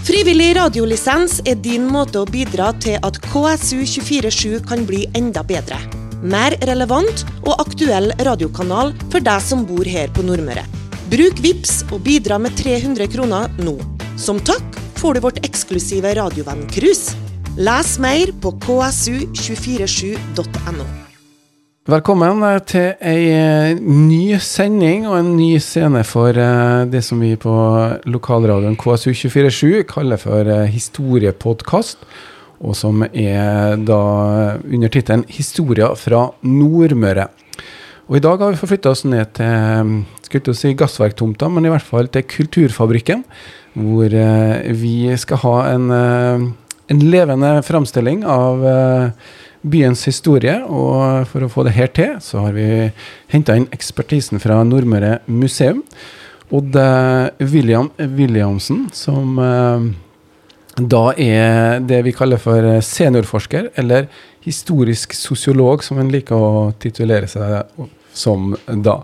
[0.00, 5.76] Frivillig radiolisens er din måte å bidra til at KSU247 kan bli enda bedre.
[6.24, 10.64] Mer relevant og aktuell radiokanal for deg som bor her på Nordmøre.
[11.12, 13.76] Bruk VIPS og bidra med 300 kroner nå.
[14.16, 14.64] Som takk
[15.00, 17.12] får du vårt eksklusive radiovenn-cruise.
[17.60, 21.09] Les mer på ksu247.no.
[21.90, 27.18] Velkommen eh, til ei eh, ny sending og en ny scene for eh, det som
[27.24, 27.54] vi på
[28.06, 32.04] lokalradioen KSU247 kaller for historiepodkast,
[32.60, 33.98] og som er da
[34.60, 37.26] under tittelen 'Historia fra Nordmøre'.
[38.06, 41.66] Og I dag har vi forflytta oss ned til skulle til å si gassverktomta, men
[41.66, 43.24] i hvert fall til Kulturfabrikken,
[43.74, 44.14] hvor
[44.78, 48.66] vi skal ha en, en levende framstilling av
[49.62, 50.56] byens historie.
[50.66, 52.68] Og for å få det her til, så har vi
[53.32, 55.82] henta inn ekspertisen fra Nordmøre museum.
[56.50, 56.74] Odd
[57.52, 59.84] William Williamsen, som eh,
[60.80, 64.08] da er det vi kaller for seniorforsker, eller
[64.42, 67.86] historisk sosiolog, som en liker å titulere seg
[68.16, 69.00] som da.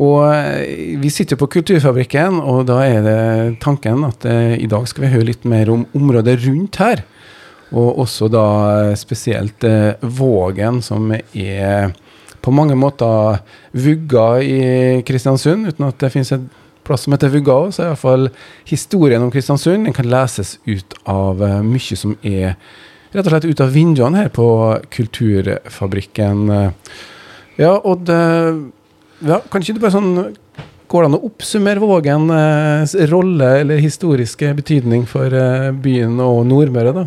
[0.00, 3.20] Og eh, vi sitter på Kulturfabrikken, og da er det
[3.64, 7.04] tanken at eh, i dag skal vi høre litt mer om området rundt her.
[7.70, 8.46] Og også da
[8.98, 11.92] spesielt eh, Vågen, som er
[12.40, 13.42] på mange måter
[13.76, 14.60] vugga i
[15.06, 16.46] Kristiansund, uten at det finnes et
[16.86, 17.74] plass som heter vugga òg.
[17.74, 18.30] Så er iallfall
[18.68, 22.56] historien om Kristiansund den kan leses ut av eh, mye som er
[23.10, 24.48] rett og slett ut av vinduene her på
[24.94, 26.44] Kulturfabrikken.
[27.58, 27.72] Ja,
[28.06, 28.18] det,
[29.26, 30.12] ja, kan ikke du bare sånn
[30.90, 36.42] Går det an å oppsummere Vågens eh, rolle eller historiske betydning for eh, byen og
[36.50, 37.04] Nordmøre, da?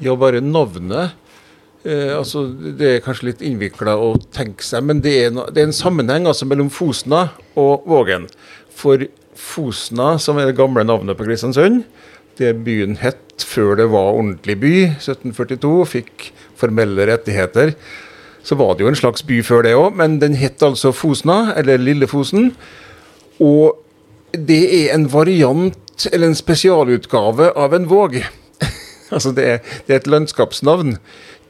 [0.00, 1.12] Ja, bare navnet.
[1.84, 5.60] Eh, altså, det er kanskje litt innvikla å tenke seg, men det er, no, det
[5.60, 7.26] er en sammenheng altså, mellom Fosna
[7.60, 8.24] og Vågen.
[8.72, 9.04] For
[9.36, 11.84] Fosna, som er det gamle navnet på Kristiansund,
[12.40, 17.76] det byen het før det var ordentlig by, 1742, fikk formelle rettigheter.
[18.46, 21.50] Så var det jo en slags by før det òg, men den het altså Fosna,
[21.60, 22.54] eller Lille Fosen.
[23.42, 23.76] Og
[24.32, 28.20] det er en variant, eller en spesialutgave, av en våg.
[29.14, 30.96] Altså det er, det er, et landskapsnavn.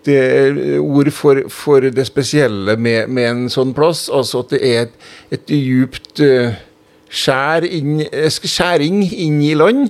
[0.05, 4.11] Det er ord for, for det spesielle med, med, en sånn plass.
[4.13, 4.99] Altså at det er et,
[5.33, 6.53] et djupt uh,
[7.09, 9.89] skjær inn, skjæring inn i land.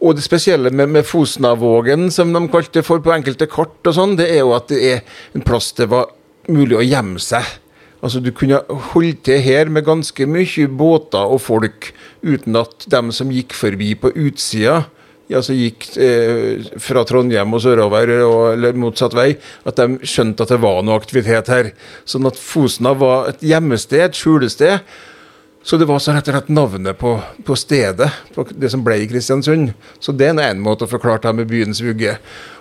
[0.00, 3.94] Og det spesielle med, med Fosnavågen, som de kalte det for på enkelte kart, og
[3.96, 6.08] sånn, det er jo at det er en plass det var
[6.48, 7.44] mulig å gjemme seg.
[8.04, 8.60] Altså Du kunne
[8.92, 13.94] holde til her med ganske mye båter og folk, uten at dem som gikk forbi
[13.96, 14.82] på utsida,
[15.32, 19.30] altså gikk eh, fra Trondheim og sørover, og, eller motsatt vei,
[19.64, 21.72] at de skjønte at det var noe aktivitet her.
[22.04, 24.84] Sånn at Fosna var et gjemmested, et skjulested.
[25.64, 27.14] Så det var så rett og slett navnet på,
[27.48, 29.70] på, stedet, på det som ble i Kristiansund.
[29.96, 32.18] Så det er en måte å forklare det med byens vugge.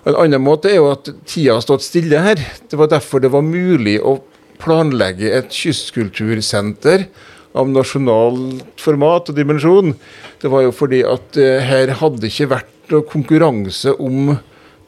[0.07, 2.39] En annen måte er jo at tida har stått stille her.
[2.71, 4.21] Det var derfor det var mulig å
[4.63, 7.07] planlegge et kystkultursenter
[7.53, 9.93] av nasjonalt format og dimensjon,
[10.41, 14.33] det var jo fordi at uh, her hadde ikke vært noe konkurranse om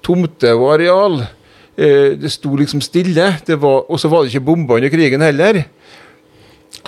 [0.06, 1.22] tomte og areal.
[1.78, 3.30] Uh, det sto liksom stille.
[3.52, 5.66] Og så var det ikke bomber under krigen heller.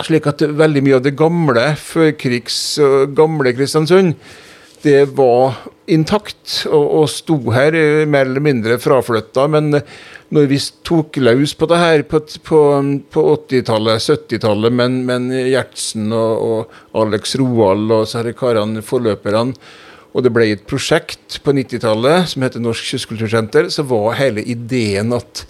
[0.04, 4.14] Slik at veldig mye av det gamle førkrigs og gamle Kristiansund,
[4.84, 5.56] det var
[5.88, 9.46] intakt og, og sto her uh, mer eller mindre fraflytta.
[9.50, 9.80] Men
[10.34, 12.62] når vi tok løs på det her på, på,
[13.12, 19.56] på 80-tallet, 70-tallet, men, men Gjertsen og, og Alex Roald og disse karene, forløperne,
[20.16, 25.14] og det ble et prosjekt på 90-tallet som heter Norsk kystkultursenter, så var hele ideen
[25.16, 25.46] at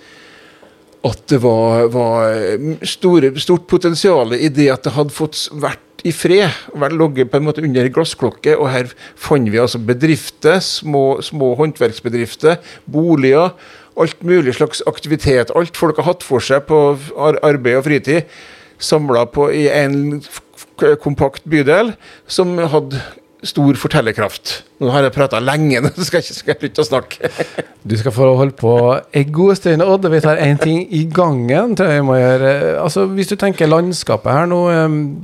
[1.06, 6.12] at det var, var store, stort potensial i det at det hadde fått vært i
[6.14, 6.54] fred.
[6.92, 8.56] Ligget på en måte under glassklokke.
[8.56, 13.54] Og her fant vi altså bedrifter, små, små håndverksbedrifter, boliger
[13.98, 15.50] alt mulig slags aktivitet.
[15.56, 16.78] Alt folk har hatt for seg på
[17.18, 18.28] arbeid og fritid,
[18.78, 20.20] samla i en
[21.02, 21.94] kompakt bydel
[22.30, 23.00] som hadde
[23.46, 24.52] stor fortellerkraft.
[24.82, 27.30] Nå har jeg prata lenge, nå skal jeg ikke slutte å snakke.
[27.88, 30.08] du skal få holde på en god stund, Odd.
[30.10, 32.52] Vi tar én ting i gangen, tror jeg vi må gjøre.
[32.82, 34.60] Altså, Hvis du tenker landskapet her nå,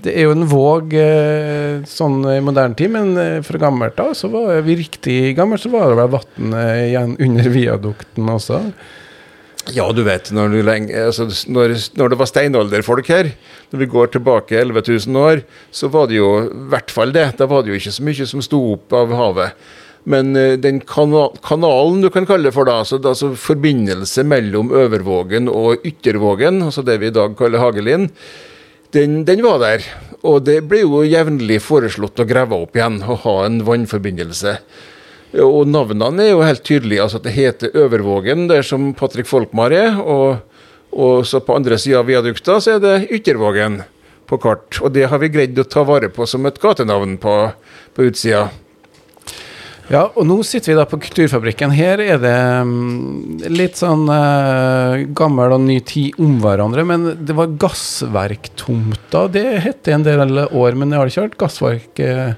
[0.04, 4.14] det er jo en våg eh, sånn i moderne tid, men eh, fra gammelt av
[4.18, 8.62] så var vi riktig gammelt, så var det vel vann eh, igjen under viadukten også?
[9.72, 13.30] Ja, du vet, når, du lenge, altså, når, når, det var steinalderfolk her,
[13.72, 15.40] når vi går tilbake 11 000 år,
[15.72, 17.30] så var det jo i hvert fall det.
[17.38, 19.56] Da var det jo ikke så mye som sto opp av havet.
[20.04, 24.72] Men uh, den kanal, kanalen du kan kalle det for, da, altså, altså forbindelse mellom
[24.76, 28.10] Øvervågen og Yttervågen, altså det vi i dag kaller Hagelin,
[28.94, 29.86] den, den, var der.
[30.28, 34.58] Og det ble jo jevnlig foreslått å grave opp igjen og ha en vannforbindelse.
[35.42, 37.02] Og navnene er jo helt tydelige.
[37.02, 39.98] altså at Det heter Øvervågen, der som Patrick Folkmar er.
[40.00, 40.38] Og,
[40.92, 43.82] og så på andre sida av viadukta så er det Yttervågen
[44.26, 44.80] på kart.
[44.82, 47.34] Og det har vi greid å ta vare på som et gatenavn på,
[47.94, 48.48] på utsida.
[49.92, 51.74] Ja, og nå sitter vi da på Kulturfabrikken.
[51.76, 57.36] Her er det um, litt sånn eh, gammel og ny tid om hverandre, men det
[57.36, 59.26] var gassverktomta.
[59.34, 62.32] Det het en del år, men jeg har ikke vært gassverk eh,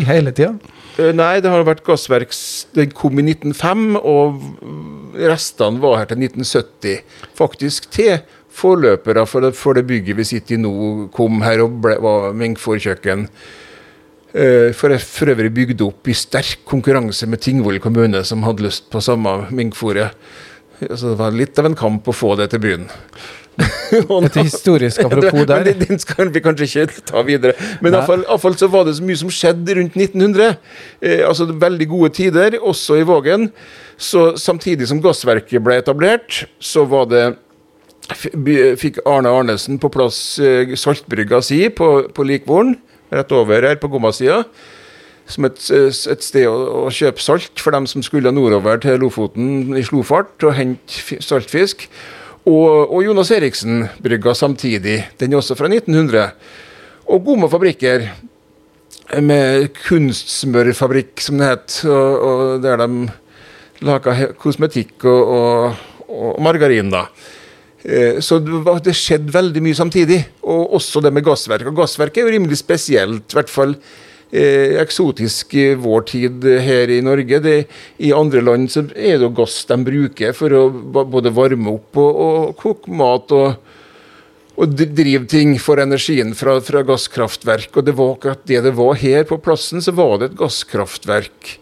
[0.00, 0.54] i hele tida?
[1.00, 2.34] Uh, nei, det har vært gassverk
[2.76, 7.00] Den kom i 1905, og restene var her til 1970.
[7.38, 8.20] Faktisk til
[8.60, 10.72] forløpere for det, for det bygget vi sitter i nå,
[11.14, 13.26] kom her og ble, var Mengfor-kjøkken.
[14.30, 18.90] Uh, for, for øvrig bygd opp i sterk konkurranse med Tingvoll kommune, som hadde lyst
[18.92, 20.14] på samme minkfôret.
[20.80, 22.86] Så det var litt av en kamp å få det til byen.
[24.26, 25.64] Et historisk apropos der.
[25.64, 27.52] Men Den skal vi kanskje ikke ta videre.
[27.82, 30.56] Men iallfall så var det så mye som skjedde rundt 1900.
[31.02, 33.50] Eh, altså Veldig gode tider, også i Vågen.
[33.96, 37.24] Så samtidig som gassverket ble etablert, så var det
[38.10, 42.74] fikk Arne Arnesen på plass eh, saltbrygga si på, på Likvoren
[43.10, 44.44] rett over her på Gomma-sida.
[45.30, 49.76] Som et, et, sted å, å, kjøpe salt for dem som skulle nordover til Lofoten
[49.78, 51.86] i slofart og hente saltfisk.
[52.48, 55.02] Og, og Jonas Eriksen-brygga samtidig.
[55.20, 56.30] Den er også fra 1900.
[57.10, 58.06] Og Goma fabrikker
[59.20, 63.10] med kunstsmørfabrikk, som det het, og, og der de
[63.84, 66.92] laga kosmetikk og, og, og margarin.
[66.92, 67.06] da.
[67.82, 70.20] Eh, så det skjedde veldig mye samtidig.
[70.42, 71.68] Og også det med gassverk.
[71.68, 73.76] Og gassverk er jo rimelig spesielt, i hvert fall
[74.30, 77.40] eksotisk i vår tid her i Norge.
[77.42, 77.56] Det,
[77.98, 81.98] I andre land så er det jo gass de bruker for å både varme opp
[81.98, 83.34] og, og koke mat.
[83.34, 83.76] og
[84.60, 87.70] og drive ting for energien fra, fra, gasskraftverk.
[87.80, 91.54] Og det var akkurat det det var her på plassen, så var det et gasskraftverk.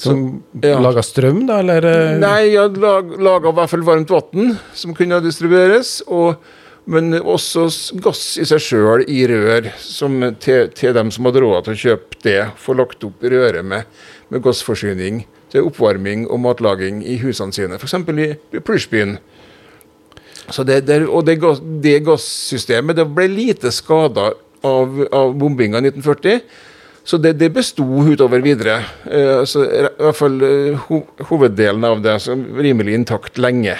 [0.00, 0.20] Som
[0.62, 0.78] ja.
[0.80, 1.84] laga strøm, da, eller?
[1.84, 2.14] Eh?
[2.22, 5.98] Nei, ja, lag, laga i hvert fall varmt vann som kunne distribueres.
[6.06, 6.38] Og,
[6.84, 7.66] men også
[8.02, 11.82] gass i seg sjøl i rør, som til, til, dem som hadde råd til å
[11.84, 12.38] kjøpe det.
[12.60, 13.88] Få lagt opp røret med,
[14.32, 17.98] med gassforsyning til oppvarming og matlaging i husene sine, f.eks.
[18.14, 19.18] i, i Plushbyen.
[20.50, 21.36] Det, det, og det,
[21.82, 24.32] det gassystemet det ble lite skada
[24.66, 26.42] av, av bombinga i 1940.
[27.04, 28.80] Så det, det besto utover videre.
[29.08, 31.00] Eh, altså, I hvert fall eh, ho
[31.30, 33.78] hoveddelen av det altså, rimelig intakt lenge.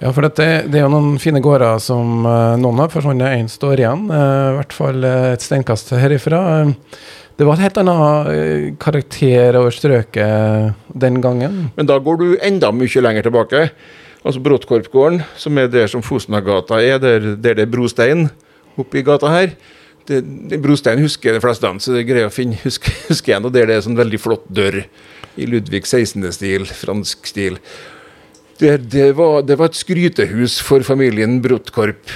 [0.00, 3.48] Ja, for det, det, er jo noen fine gårder som uh, noen har forsvunnet, én
[3.48, 4.08] står igjen.
[4.10, 6.40] Uh, I hvert fall uh, et steinkast herifra.
[7.36, 11.70] det var et helt annet karakter over strøket den gangen.
[11.76, 13.68] Men da går du enda mye lenger tilbake.
[14.26, 18.28] Altså Bråttkorpgården, som er der som Fosnagata er, der, der det er brostein
[18.76, 19.54] oppi gata her
[20.06, 23.48] det, det, Brostein husker de fleste, så det er greit å finne, huske, husker igjen.
[23.48, 24.82] Og der det er sånn veldig flott dør
[25.36, 27.58] i Ludvig 16.-stil, fransk stil.
[28.58, 32.10] Det, det, var, det, var, et skrytehus for familien Brotkorp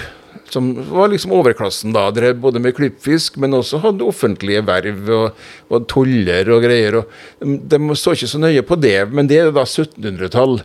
[0.51, 2.09] som var liksom overklassen da.
[2.15, 7.01] Drev både med klippfisk, men også hadde offentlige verv og, og toller og greier.
[7.01, 10.59] Og de, så ikke så nøye på det, men det er da 1700-tall.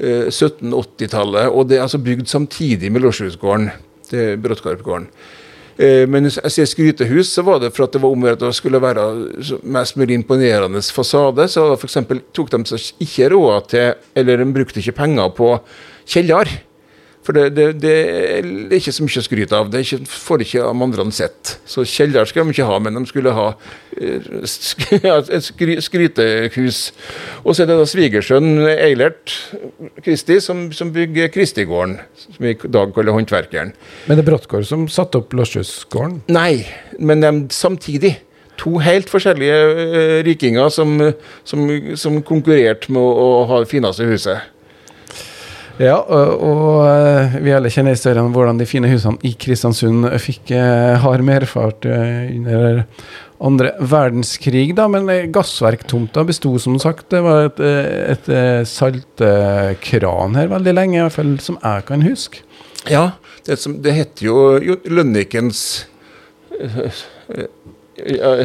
[0.00, 3.70] Eh, 1780-tallet, og det er altså bygd samtidig med Lårshusgården.
[4.10, 4.34] Eh,
[5.80, 8.80] men hvis jeg sier skrytehus, så var det for at det var om det skulle
[8.82, 9.04] være
[9.64, 11.46] mest mulig imponerende fasade.
[11.48, 15.54] Så for eksempel, tok de seg ikke råd til, eller de brukte ikke penger på
[16.04, 16.52] kjeller.
[17.30, 17.90] For det, det, det,
[18.42, 19.68] er ikke så mye å skryte av.
[19.70, 21.52] Det ikke, får ikke de andre sett.
[21.62, 23.44] Så kjeller skal de ikke ha, men de skulle ha
[24.00, 25.46] et et
[25.86, 26.80] skrytehus.
[27.44, 29.36] Og så er det da svigersønn Eilert
[30.02, 33.70] Kristi som, som bygger Kristigården, som vi i dag kaller Håndverkeren.
[34.10, 36.24] Men det er Bråttgård som satte opp Lårshusgården?
[36.34, 36.64] Nei,
[36.98, 38.16] men de, samtidig
[38.58, 40.98] to helt forskjellige uh, rikinger som,
[41.46, 44.50] som, som konkurrerte med å, å ha det fineste huset.
[45.80, 50.04] Ja, og, og eh, vi alle kjenner historien om hvordan de fine husene i Kristiansund
[50.20, 52.82] fikk uh, hard merfart uh, under
[53.40, 57.06] andre verdenskrig, da, men gassverktomta besto som sagt.
[57.14, 57.62] Det var et,
[58.12, 58.28] et
[58.68, 62.44] saltkran her veldig lenge, i hvert fall som jeg kan huske.
[62.92, 63.06] Ja,
[63.48, 65.86] det, som, det heter jo, jo Lønnikens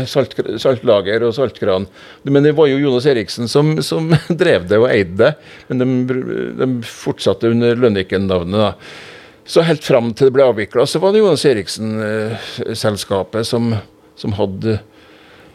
[0.10, 1.88] salt, saltlager og saltkran.
[2.24, 4.10] Men det var jo Jonas Eriksen som, som
[4.42, 5.32] drev det og eide det.
[5.70, 5.86] Men de,
[6.62, 8.90] de fortsatte under Lønniken-navnet.
[9.46, 13.76] Så helt fram til det ble avvikla, så var det Jonas Eriksen-selskapet som,
[14.18, 14.80] som, hadde,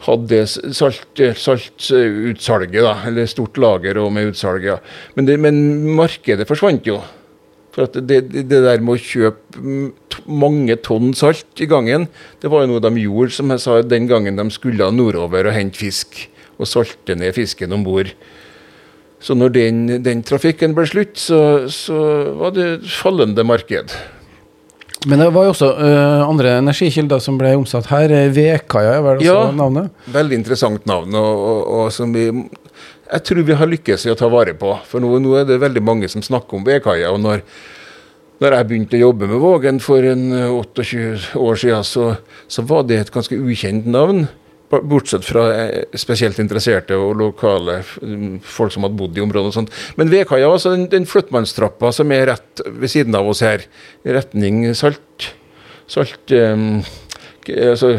[0.07, 4.69] hadde salt, saltutsalget, da, eller stort lager og med utsalget.
[4.71, 4.77] Ja.
[5.17, 5.59] Men, det, men
[5.99, 7.01] markedet forsvant jo.
[7.71, 12.09] For at det, det, der med å kjøpe mange tonn salt i gangen,
[12.43, 15.55] det var jo noe de gjorde, som jeg sa, den gangen de skulle nordover og
[15.55, 16.27] hente fisk.
[16.61, 18.11] og salte ned fisken om bord.
[19.21, 21.97] Så når den, den, trafikken ble slutt, så, så,
[22.37, 23.93] var det fallende marked.
[25.09, 28.13] Men det var jo også uh, andre energikilder som ble omsatt her.
[28.33, 29.89] Vedkaia er vel også ja, navnet?
[30.13, 31.17] Veldig interessant navn.
[31.17, 32.27] Og, og, og, som vi,
[33.11, 34.73] jeg tror vi har lykkes i å ta vare på.
[34.87, 37.11] For nå, nå er det veldig mange som snakker om vedkaia.
[37.11, 37.41] Og når,
[38.43, 42.13] når jeg begynte å jobbe med Vågen for en 28 år siden, så,
[42.47, 44.23] så var det et ganske ukjent navn.
[44.71, 49.51] Bortsett fra eh, spesielt interesserte og lokale mm, folk som hadde bodd i området.
[49.51, 49.75] og sånt.
[49.99, 53.67] Men Vedkaia, altså den, den flyttmannstrappa som er rett ved siden av oss her,
[54.07, 55.33] i retning Salt,
[55.91, 56.79] salt um,
[57.51, 57.97] altså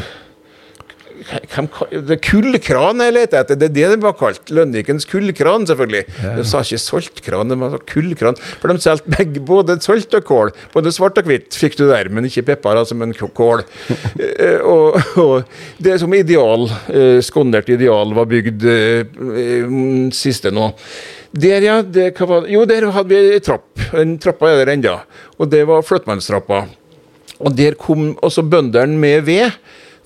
[2.23, 4.51] Kullkran jeg leter etter, det er det det var kalt.
[4.53, 6.03] Lønnikens kullkran, selvfølgelig.
[6.23, 6.35] Ja.
[6.39, 8.39] De sa ikke saltkran, de sa kullkran.
[8.61, 10.53] For de solgte begge, både salt og kål.
[10.75, 13.65] Både svart og hvitt fikk du der, men ikke pepper, altså, men kål.
[14.23, 15.49] Eh, og, og,
[15.83, 16.65] det som ideal,
[17.25, 19.75] skondert skåndert ideal, var bygd eh,
[20.15, 20.71] siste nå.
[21.33, 21.81] Der, ja.
[21.83, 23.67] Det, var, jo, der hadde vi ei trapp.
[23.93, 24.99] Den trappa er der ennå.
[25.39, 26.65] Og det var flyttmannstrappa.
[27.43, 29.51] Og der kom også bøndene med ved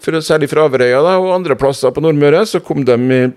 [0.02, 3.34] for særlig fra Averøya og andre plasser på Nordmøre, så kom de med,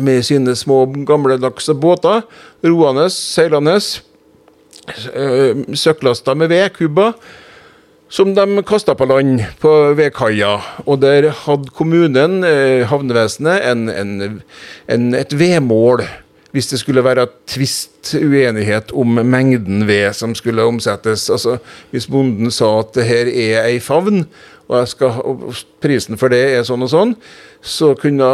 [0.00, 2.22] med sine små, gamledagse båter,
[2.64, 3.78] roende, seilende,
[5.14, 7.12] eh, søkklasta med ved, kuba,
[8.08, 10.60] som de kasta på land på vedkaia.
[10.86, 14.42] Og der hadde kommunen, eh, havnevesenet, en, en,
[14.88, 16.06] en, et vedmål
[16.56, 21.26] hvis det skulle være tvist, uenighet om mengden ved som skulle omsettes.
[21.30, 21.58] Altså,
[21.90, 24.24] Hvis bonden sa at det her er ei favn,
[24.66, 25.44] og, skal, og,
[25.82, 27.14] prisen for det er sånn og sånn,
[27.62, 28.28] så kunne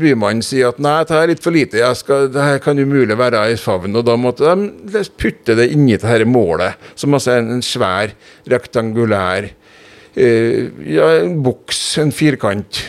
[0.00, 3.58] bymannen si at nei, dette er litt for lite, skal, dette kan umulig være i
[3.60, 3.96] favn.
[3.96, 8.14] Og da måtte de putte det inni dette målet, som altså er en svær,
[8.50, 12.84] rektangulær eh, ja, en boks, en firkant.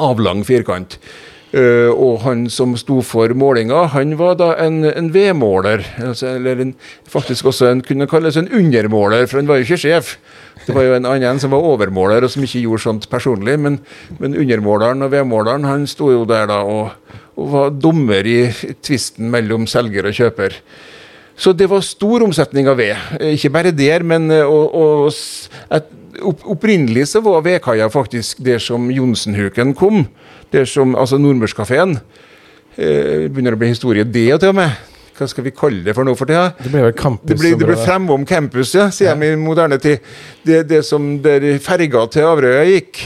[0.00, 0.98] Avlang firkant.
[1.50, 5.82] Uh, og han som sto for målinga, han var da en, en vedmåler.
[5.98, 6.74] Altså, eller en,
[7.10, 10.12] faktisk også en kunne kalles en undermåler, for han var jo ikke sjef.
[10.66, 13.56] Det var jo en annen som var overmåler, og som ikke gjorde sånt personlig.
[13.58, 13.80] Men,
[14.20, 18.38] men undermåleren og vedmåleren han sto jo der da og, og var dommer i
[18.78, 20.54] tvisten mellom selger og kjøper.
[21.40, 22.94] Så det var stor omsetning av ved.
[23.32, 29.74] Ikke bare der, men og, og et, opprinnelig så var vedkaia faktisk der som Johnsenhuken
[29.78, 30.04] kom.
[30.52, 31.98] Der som, altså Nordmørskafeen.
[32.80, 34.78] Eh, begynner å bli historie, det til og med.
[35.20, 36.54] Hva skal vi kalle det for noe for tida?
[36.56, 37.28] Det ble vel campus?
[37.28, 40.06] Det ble, det ble fremom campus, ja, sier de i moderne tid.
[40.46, 43.02] Det, det som der ferga til Averøya gikk.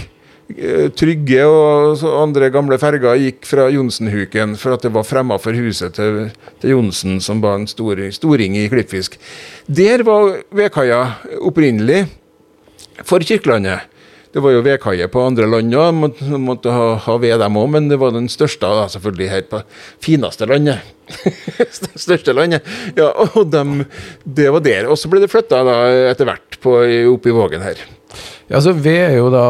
[0.54, 5.56] Eh, Trygge og andre gamle ferger gikk fra Johnsenhuken for at det var fremma for
[5.56, 6.28] huset til,
[6.62, 9.16] til Johnsen, som var en stor, storing i klippfisk.
[9.66, 11.00] Der var vedkaia
[11.42, 12.04] opprinnelig
[13.02, 13.90] for Kirkelandet.
[14.34, 17.68] Det var jo vedkaier på andre land òg, måtte, måtte ha, ha ved dem òg,
[17.70, 19.60] men det var den største, da, selvfølgelig her på
[20.02, 20.82] fineste landet.
[22.06, 22.66] største landet.
[22.98, 23.84] Ja, og dem,
[24.26, 24.90] det var der.
[24.90, 25.62] Og så ble det flytta
[26.10, 26.80] etter hvert på,
[27.12, 27.78] opp i Vågen her.
[28.50, 29.46] Ja, så ved er jo da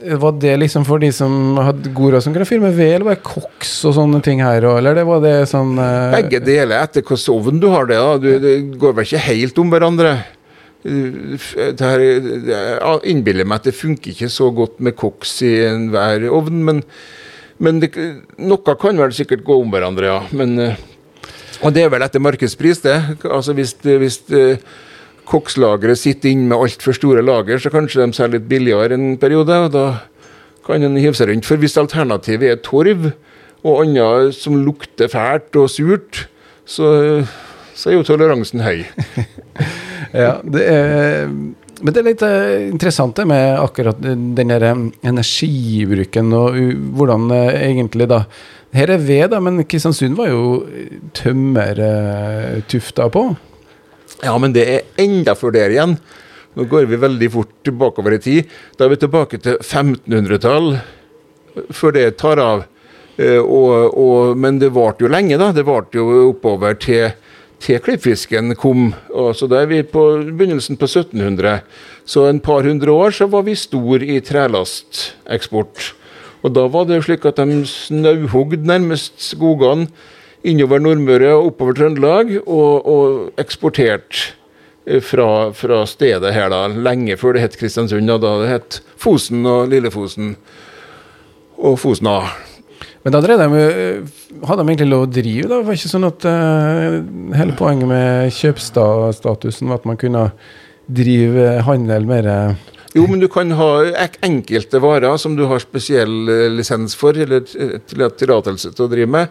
[0.00, 3.18] var det liksom for de som hadde god råd som kunne filme ved, eller var
[3.18, 4.64] det koks og sånne ting her?
[4.72, 6.10] Eller det var det sånn uh...
[6.16, 8.00] Begge deler, etter hvilken ovn du har det.
[8.00, 8.18] da.
[8.18, 10.14] Du, det går vel ikke helt om hverandre
[10.82, 12.60] det
[13.10, 16.82] innbiller meg at det funker ikke så godt med koks i enhver ovn, men,
[17.60, 17.90] men det,
[18.40, 20.20] noe kan vel sikkert gå om hverandre, ja.
[20.32, 20.78] Men, eh,
[21.60, 22.96] og det er vel etter markedspris, det.
[23.28, 24.62] Altså Hvis, hvis eh,
[25.28, 29.58] kokslageret sitter inne med altfor store lager, så kanskje de selger litt billigere en periode.
[29.66, 29.84] og Da
[30.66, 31.46] kan en hive seg rundt.
[31.48, 33.12] For hvis alternativet er torv
[33.60, 36.24] og annet som lukter fælt og surt,
[36.64, 37.20] så,
[37.76, 38.86] så er jo toleransen høy.
[40.12, 41.28] ja, det er,
[41.80, 46.58] men det er litt uh, interessant det med akkurat den der energibruken og
[46.98, 48.24] hvordan uh, egentlig da
[48.70, 50.42] Her er ved, da, men Kristiansund var jo
[51.18, 53.22] tømmertufta på?
[54.22, 55.96] Ja, men det er enda før der igjen.
[56.54, 58.52] Nå går vi veldig fort bakover i tid.
[58.78, 60.70] Da er vi tilbake til 1500-tall,
[61.74, 62.62] før det tar av.
[63.18, 65.50] Og, og, men det varte jo lenge, da.
[65.50, 67.10] Det varte jo oppover til
[67.60, 68.90] til klippfisken kom.
[69.36, 71.60] Så da er vi på begynnelsen på 1700.
[72.08, 75.92] Så en par hundre år så var vi stor i trelasteksport.
[76.40, 79.90] Og da var det slik at de snauhogd nærmest skogene
[80.46, 84.32] innover Nordmøre og oppover Trøndelag, og, og eksporterte
[84.86, 88.08] eh, fra, fra, stedet her da, lenge før det het Kristiansund.
[88.08, 90.34] Og da det het Fosen og Lillefosen
[91.60, 92.22] og Fosna.
[93.04, 93.60] Men da drev de,
[94.44, 95.60] hadde de egentlig lov å drive, da?
[95.64, 96.98] Var ikke sånn at uh,
[97.38, 100.26] hele poenget med kjøpstatusen var at man kunne
[100.90, 102.28] drive handel mer
[102.92, 103.70] Jo, men du kan ha
[104.26, 108.90] enkelte varer som du har spesiell eh, lisens for, eller eh, til- tillatelse til å
[108.90, 109.28] drive med.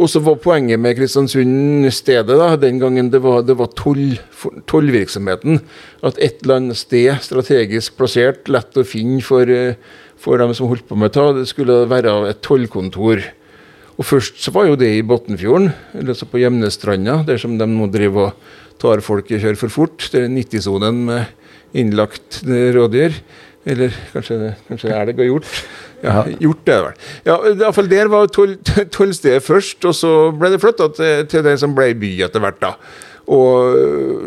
[0.00, 4.14] Og så var poenget med Kristiansund-stedet da, den gangen det var, det var toll,
[4.70, 5.60] tollvirksomheten.
[6.06, 9.76] At et eller annet sted, strategisk plassert, lett å finne for, eh,
[10.20, 13.22] for dem som holdt på med det, det skulle være et tollkontor.
[14.00, 17.66] Og først så var jo det i Botnfjorden, eller så på Gjemnestranda, der som de
[17.68, 20.06] nå driver og tar folk og kjører for fort.
[20.12, 23.16] Det er 90-sonen med innlagt rådyr.
[23.68, 25.48] Eller kanskje, kanskje elg har gjort.
[26.00, 26.94] Ja, gjort det, vel.
[27.28, 28.56] Ja, i hvert fall Der var toll-
[28.96, 32.56] tollstedet først, og så ble det flytta til, til det som ble by etter hvert.
[32.62, 32.70] da.
[33.30, 33.76] Og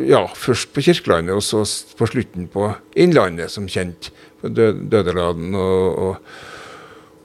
[0.06, 1.64] ja, først på Kirkelandet, og så
[1.98, 4.12] på slutten på Innlandet, som kjent.
[4.44, 6.34] Dødeladen og, og,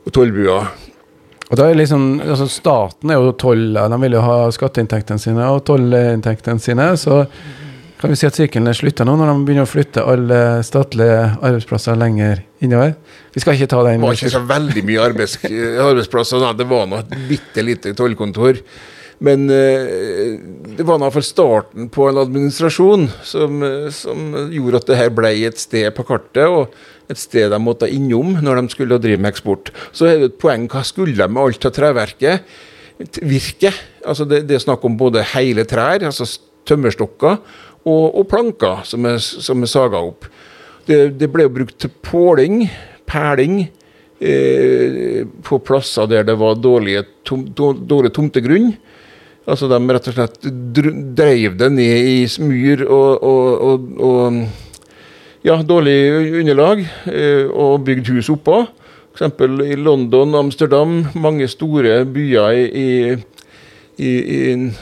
[0.07, 0.61] og Tollbua.
[1.49, 5.47] Og da er liksom, altså Staten er jo toll, de vil jo ha skatteinntektene sine
[5.49, 6.91] og tollinntektene sine.
[7.01, 7.23] Så
[7.99, 11.23] kan vi si at sirkelen er slutta nå, når de begynner å flytte alle statlige
[11.41, 12.93] arbeidsplasser lenger innover.
[13.35, 14.03] Vi skal ikke ta den.
[14.03, 16.45] Det var ikke så veldig mye arbeidsplasser.
[16.45, 16.53] Da.
[16.61, 18.61] Det var nå et bitte lite tollkontor.
[19.25, 20.39] Men eh,
[20.79, 24.99] det var i hvert fall starten på en administrasjon som, eh, som gjorde at det
[25.01, 26.71] her ble et sted på kartet, og
[27.11, 29.73] et sted de måtte innom når de skulle drive med eksport.
[29.97, 32.45] Så er det et poeng hva skulle de med alt av treverket?
[33.23, 33.73] Virke.
[34.07, 36.27] Altså det, det er snakk om både hele trær, altså
[36.69, 37.41] tømmerstokker,
[37.89, 40.29] og, og planker som er, som er saga opp.
[40.87, 42.69] Det, det ble jo brukt til påling,
[43.09, 43.65] pæling,
[44.21, 48.13] eh, på plasser der det var dårlig, tom, då- dårlig.
[49.49, 54.43] Altså de rett og slett dr- dreiv det ned i myr og, og, og, og
[55.47, 55.97] ja, dårlig
[56.43, 58.67] underlag, eh, og bygd hus oppå.
[59.17, 59.41] F.eks.
[59.65, 63.17] i London, Amsterdam, mange store byer i, i,
[63.99, 64.73] i, i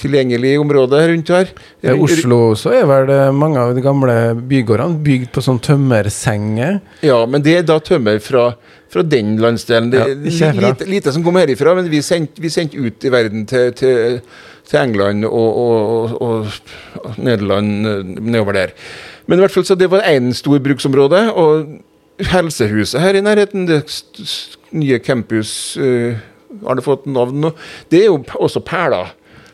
[0.00, 1.52] tilgjengelig område rundt her.
[1.84, 4.16] I Oslo så er vel det mange av de gamle
[4.48, 6.80] bygårdene bygd på sånn tømmersenger.
[7.06, 8.50] Ja, men det er da tømmer fra,
[8.92, 9.90] fra den landsdelen.
[9.92, 13.46] Det Ja, er lite, lite som kom herifra, men vi sendte sendt ut i verden
[13.46, 14.20] til, til,
[14.66, 16.46] til England og, og, og,
[17.02, 18.74] og Nederland eh, nedover der.
[19.26, 21.32] Men i hvert fall så det var én stor bruksområde.
[21.34, 21.66] Og
[22.30, 23.82] helsehuset her i nærheten, det
[24.72, 26.14] nye campus uh,
[26.66, 27.50] Har det fått navn nå?
[27.90, 29.10] Det er jo også perler.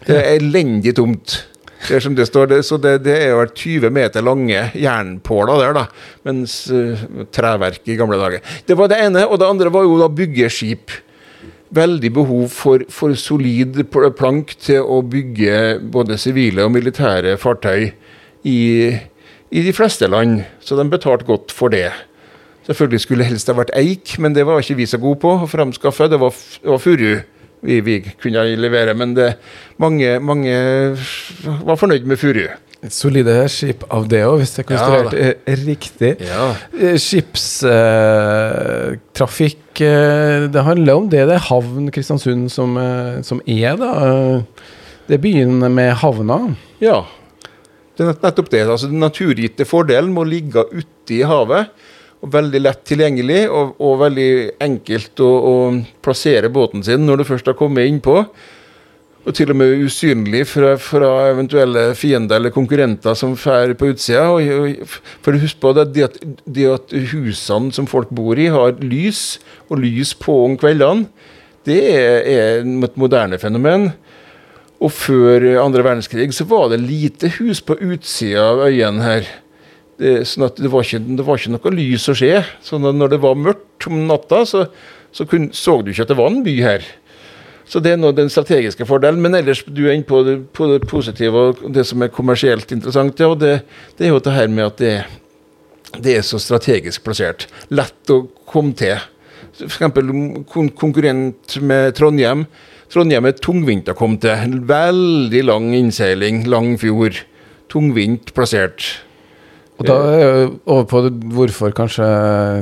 [0.07, 1.40] Det er elendig tomt.
[1.83, 5.62] Det er som det står, det, så det, det er jo 20 meter lange jernpåler
[5.64, 5.87] der, da.
[6.29, 7.01] Mens uh,
[7.35, 8.45] treverk i gamle dager.
[8.68, 9.25] Det var det ene.
[9.27, 10.95] Og det andre var jo da byggeskip.
[11.73, 13.81] Veldig behov for, for solid
[14.18, 17.88] plank til å bygge både sivile og militære fartøy
[18.45, 18.61] i,
[19.51, 20.42] i de fleste land.
[20.61, 21.88] Så de betalte godt for det.
[22.68, 25.33] Selvfølgelig skulle det helst ha vært eik, men det var ikke vi så gode på
[25.35, 26.07] å framskaffe.
[26.12, 27.23] Det var, var furu
[27.62, 29.33] vi, vi kunne levere, men det,
[29.83, 30.55] mange, mange
[31.66, 32.46] var fornøyd med furu.
[32.90, 36.09] Solide skip av det òg, hvis det er konstruert Ja, riktig.
[36.27, 36.48] Ja.
[36.75, 36.96] Eh,
[39.12, 41.22] Skipstrafikk eh, Det handler om det.
[41.31, 43.90] Det er havn Kristiansund som, eh, som er, da.
[44.09, 44.42] Eh,
[45.07, 46.40] Det er byen med havna.
[46.81, 47.05] Ja.
[47.98, 48.61] Det er nettopp det.
[48.70, 51.66] altså Den naturgitte fordelen må ligge ute i havet.
[52.23, 54.33] Og Veldig lett tilgjengelig og, og veldig
[54.63, 55.55] enkelt å, å
[56.05, 58.21] plassere båten sin når du først har kommet innpå.
[59.23, 64.29] Og til og med usynlig fra, fra eventuelle fiender eller konkurrenter som fer på utsida.
[64.35, 68.49] Og, og, for husk på det, det, at, det at husene som folk bor i,
[68.51, 71.07] har lys, og lys på om kveldene,
[71.67, 73.93] det er, er et moderne fenomen.
[74.83, 79.31] Og før andre verdenskrig så var det lite hus på utsida av øyene her.
[80.03, 82.33] Det, sånn at det var, ikke, det var ikke noe lys å se.
[82.65, 84.65] Så når når det var mørkt om natta, så,
[85.15, 86.88] så kun, så du ikke at det var en by her.
[87.69, 89.23] Så det er nå den strategiske fordelen.
[89.23, 92.75] Men ellers, du er inne på det, på det positive og det som er kommersielt
[92.75, 93.21] interessant.
[93.23, 93.62] Ja, og det,
[93.97, 94.93] det er jo det her med at det,
[96.03, 97.47] det er så strategisk plassert.
[97.73, 98.99] Lett å komme til.
[99.62, 100.11] Eksempel
[100.51, 102.47] kon konkurrent med Trondheim.
[102.93, 104.59] Trondheim er tungvint å komme til.
[104.69, 107.23] Veldig lang innseiling, lang fjord.
[107.73, 108.85] Tungvint plassert.
[109.83, 111.01] Og da er jeg over på
[111.35, 112.07] hvorfor kanskje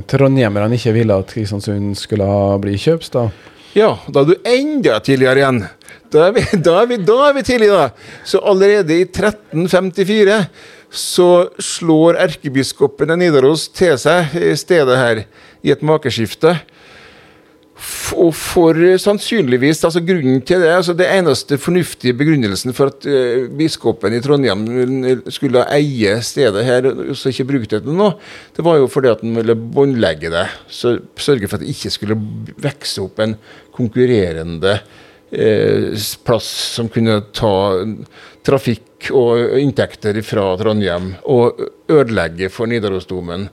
[0.09, 3.29] trondhjemmerne ikke ville at Kristiansund skulle bli bli Kjøpstad.
[3.77, 5.61] Ja, da er du enda tidligere igjen.
[6.11, 7.91] Da er vi, da er vi, da er vi tidlig, da.
[8.27, 10.41] Så allerede i 1354
[10.91, 11.29] så
[11.63, 15.23] slår erkebiskopen av Nidaros til seg i stedet her
[15.63, 16.57] i et makeskifte.
[18.21, 23.07] Og for eh, sannsynligvis altså Grunnen til det altså Det eneste fornuftige begrunnelsen for at
[23.09, 24.65] uh, biskopen i Trondheim
[25.07, 28.17] eh, skulle eie stedet her og ikke bruke det til noe,
[28.57, 30.47] det var jo fordi at han ville båndlegge det.
[30.71, 32.19] Sørge for at det ikke skulle
[32.61, 33.37] vokse opp en
[33.77, 37.55] konkurrerende uh, plass som kunne ta
[38.47, 43.49] trafikk og inntekter fra Trondheim og ødelegge for Nidarosdomen,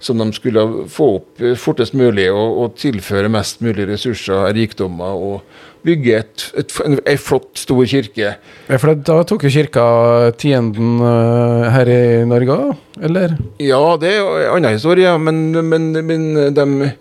[0.00, 5.86] som de skulle få opp fortest mulig og, og tilføre mest mulig ressurser, rikdommer, og
[5.86, 8.32] bygge et, et, en flott, stor kirke.
[8.68, 9.84] Ja, for da tok jo kirka
[10.38, 12.58] tienden uh, her i Norge,
[13.00, 13.36] eller?
[13.62, 16.94] Ja, det er en annen historie, men, men, men de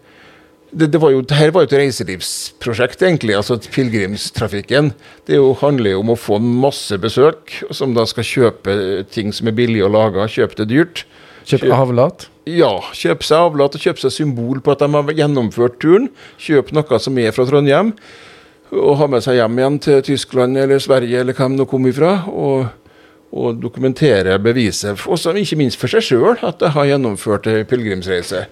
[0.71, 3.35] det, det var jo, her var jo et reiselivsprosjekt, egentlig.
[3.37, 4.91] altså Pilegrimstrafikken.
[5.27, 8.75] Det jo, handler jo om å få masse besøk, som da skal kjøpe
[9.13, 10.27] ting som er billig å lage.
[10.35, 11.05] Kjøpe det dyrt.
[11.47, 12.27] Kjøpe avlat?
[12.47, 16.09] Ja, kjøp seg avlat og kjøp seg symbol på at de har gjennomført turen.
[16.43, 17.93] Kjøp noe som er fra Trondheim,
[18.75, 22.19] og ha med seg hjem igjen til Tyskland eller Sverige eller hvem de kom ifra.
[22.27, 22.67] og
[23.35, 28.45] og dokumentere beviset, også ikke minst for seg sjøl, at de har gjennomført ei pilegrimsreise.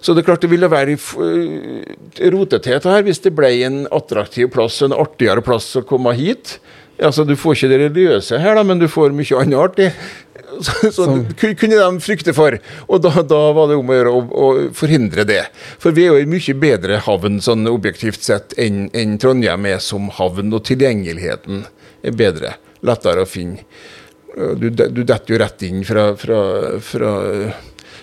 [0.00, 4.50] Så det er klart det ville være rotete rotethet her hvis det ble en attraktiv
[4.54, 6.58] plass, en artigere plass å komme hit.
[6.98, 9.90] Altså, Du får ikke det religiøse her, da, men du får mye annet artig.
[10.56, 11.04] Så, så
[11.36, 12.54] kunne de frykte for.
[12.88, 15.42] Og da, da, var det om å gjøre å, å, forhindre det.
[15.82, 19.82] For vi er jo i mye bedre havn sånn objektivt sett enn en Trondheim er
[19.84, 21.66] som havn, og tilgjengeligheten
[22.06, 22.54] er bedre.
[22.86, 23.66] Lettere å finne.
[24.56, 26.40] Du, du detter jo rett inn fra, fra,
[26.84, 27.12] fra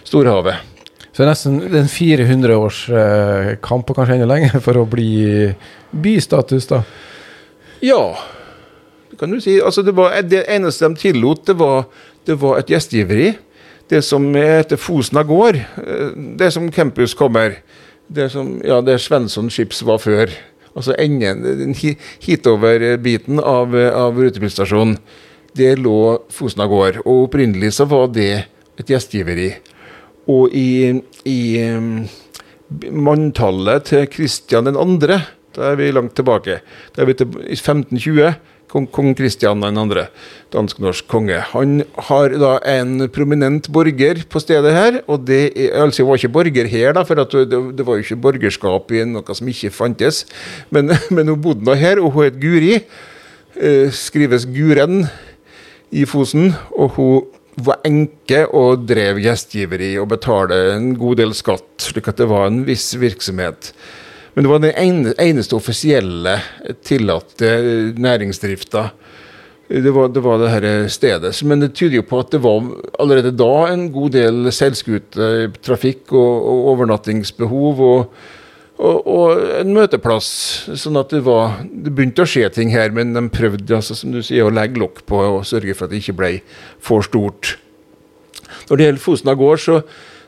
[0.06, 0.69] storhavet.
[1.13, 4.88] Så det er nesten en 400 års eh, kamp, og kanskje enda lenger, for å
[4.89, 5.51] bli
[5.93, 6.79] bystatus, da?
[7.86, 8.42] Ja, det
[9.23, 9.55] kan du si.
[9.63, 11.86] Altså, det, var, det eneste de tillot, det var,
[12.27, 13.33] det var et gjestgiveri.
[13.89, 15.59] Det som heter Fosna gård.
[15.59, 16.09] Eh,
[16.39, 17.62] det som campus kommer.
[18.07, 20.31] Det som ja, det Svensson Skips var før.
[20.75, 21.75] Altså enden,
[22.23, 24.97] hitover-biten av, av rutebilstasjonen.
[25.53, 25.99] Det lå
[26.33, 26.99] Fosna gård.
[27.05, 28.31] Og opprinnelig så var det
[28.81, 29.51] et gjestgiveri.
[30.33, 30.89] Og i,
[31.29, 31.39] i
[32.91, 35.19] manntallet til Kristian 2.,
[35.53, 36.57] da er vi langt tilbake,
[36.95, 38.33] da er vi til 1520.
[38.73, 40.07] Kong, kong Kristian 2.,
[40.53, 41.38] dansk-norsk konge.
[41.51, 45.03] Han har da en prominent borger på stedet her.
[45.05, 47.45] og det er, altså var ikke borger her, da, for det,
[47.77, 50.23] det, var jo ikke borgerskap i noe som ikke fantes.
[50.73, 52.81] Men, men hun bodde nå her, og hun het Guri.
[53.53, 55.05] Eh, skrives Guren
[55.93, 56.55] i Fosen.
[56.73, 57.21] Og hun
[57.62, 62.49] var enke og drev gjestgiveri og betalte en god del skatt, slik at det var
[62.49, 63.69] en viss virksomhet.
[64.34, 66.39] Men det var den eneste offisielle
[66.86, 67.50] tillatte
[68.02, 68.88] næringsdrifta.
[69.67, 71.34] Det var, det var det her stedet.
[71.46, 72.65] Men det tyder jo på at det var
[73.00, 77.84] allerede da en god del seilskutetrafikk og, og overnattingsbehov.
[77.89, 78.15] og
[78.84, 80.30] og, og, en møteplass.
[80.82, 84.12] Sånn at det var Det begynte å skje ting her, men de prøvde altså, som
[84.12, 86.32] du sier, å legge lokk på og sørge for at det ikke ble
[86.84, 87.56] for stort.
[88.69, 89.80] Når det gjelder Fosna gård, så,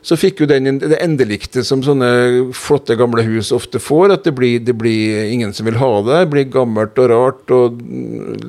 [0.06, 2.08] så fikk jo den det endelikte som sånne
[2.54, 4.12] flotte, gamle hus ofte får.
[4.14, 6.20] At det blir, det blir ingen som vil ha det.
[6.20, 7.80] Det blir gammelt og rart og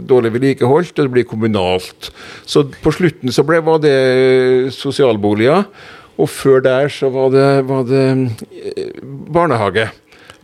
[0.09, 2.11] dårlig vedlikeholdt, og det blir kommunalt.
[2.45, 3.95] Så på slutten så ble, var det
[4.77, 5.65] sosialboliger.
[6.17, 9.01] Og før der så var det, var det eh,
[9.33, 9.89] barnehage.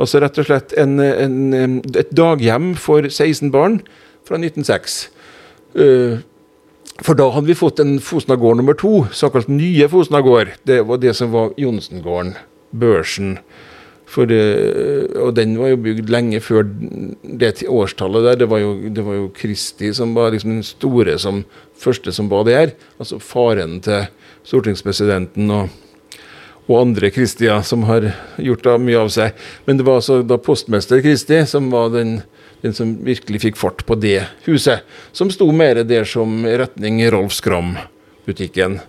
[0.02, 3.84] Altså rett og slett en, en, et daghjem for 16 barn
[4.26, 5.02] fra 1906.
[5.78, 6.22] Uh,
[7.02, 10.54] for da hadde vi fått en Fosna gård nummer to, såkalt nye Fosna gård.
[10.64, 12.36] Det var det som var Johnsen-gården,
[12.70, 13.38] børsen.
[14.14, 16.68] For, uh, og den var jo bygd lenge før
[17.24, 18.42] det årstallet der.
[18.44, 21.42] Det var jo, det var jo Kristi som var liksom den store som
[21.80, 22.76] første som var der.
[23.02, 24.06] Altså faren til
[24.46, 25.74] stortingspresidenten og,
[26.68, 29.34] og andre Kristier som har gjort mye av seg.
[29.66, 32.20] Men det var altså da postmester Kristi som var den,
[32.64, 34.88] den, som virkelig fikk fart på det huset.
[35.12, 38.80] Som sto mer der som retning Rolf Skram-butikken.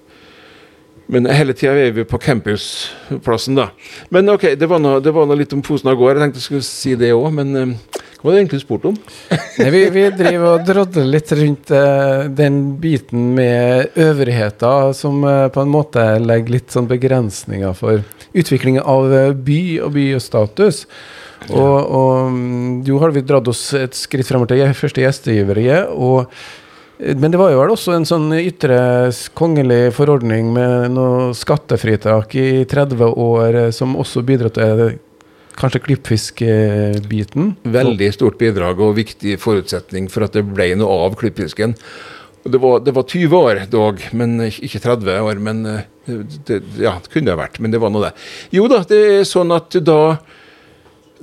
[1.11, 3.69] Men hele tida er vi på campusplassen, da.
[4.15, 6.15] Men OK, det var nå litt om Fosen av gård.
[6.15, 8.97] Jeg tenkte jeg skulle si det òg, men uh, hva var det egentlig spurt om?
[9.61, 15.51] Nei, vi, vi driver og drodler litt rundt uh, den biten med øvrigheter som uh,
[15.53, 18.01] på en måte legger litt sånn begrensninger for
[18.33, 19.13] utviklingen av
[19.45, 20.87] by og bystatus.
[20.87, 21.24] Ja.
[21.52, 25.90] Og, og jo har vi dratt oss et skritt fremover til første gjestgiveriet.
[25.92, 26.30] og
[26.94, 28.76] men det var jo vel også en sånn ytre
[29.35, 35.00] kongelig forordning med noe skattefritak i 30 år, som også bidro til
[35.54, 37.52] Kanskje klippfiskebiten?
[37.62, 41.76] Veldig stort bidrag og viktig forutsetning for at det ble noe av klippfisken.
[42.44, 45.38] Det var, det var 20 år dog, men ikke 30 år.
[45.38, 45.85] men eh,
[46.46, 48.12] det, Ja, det kunne det vært, men det var nå det.
[48.52, 50.18] Jo da, det er sånn at da,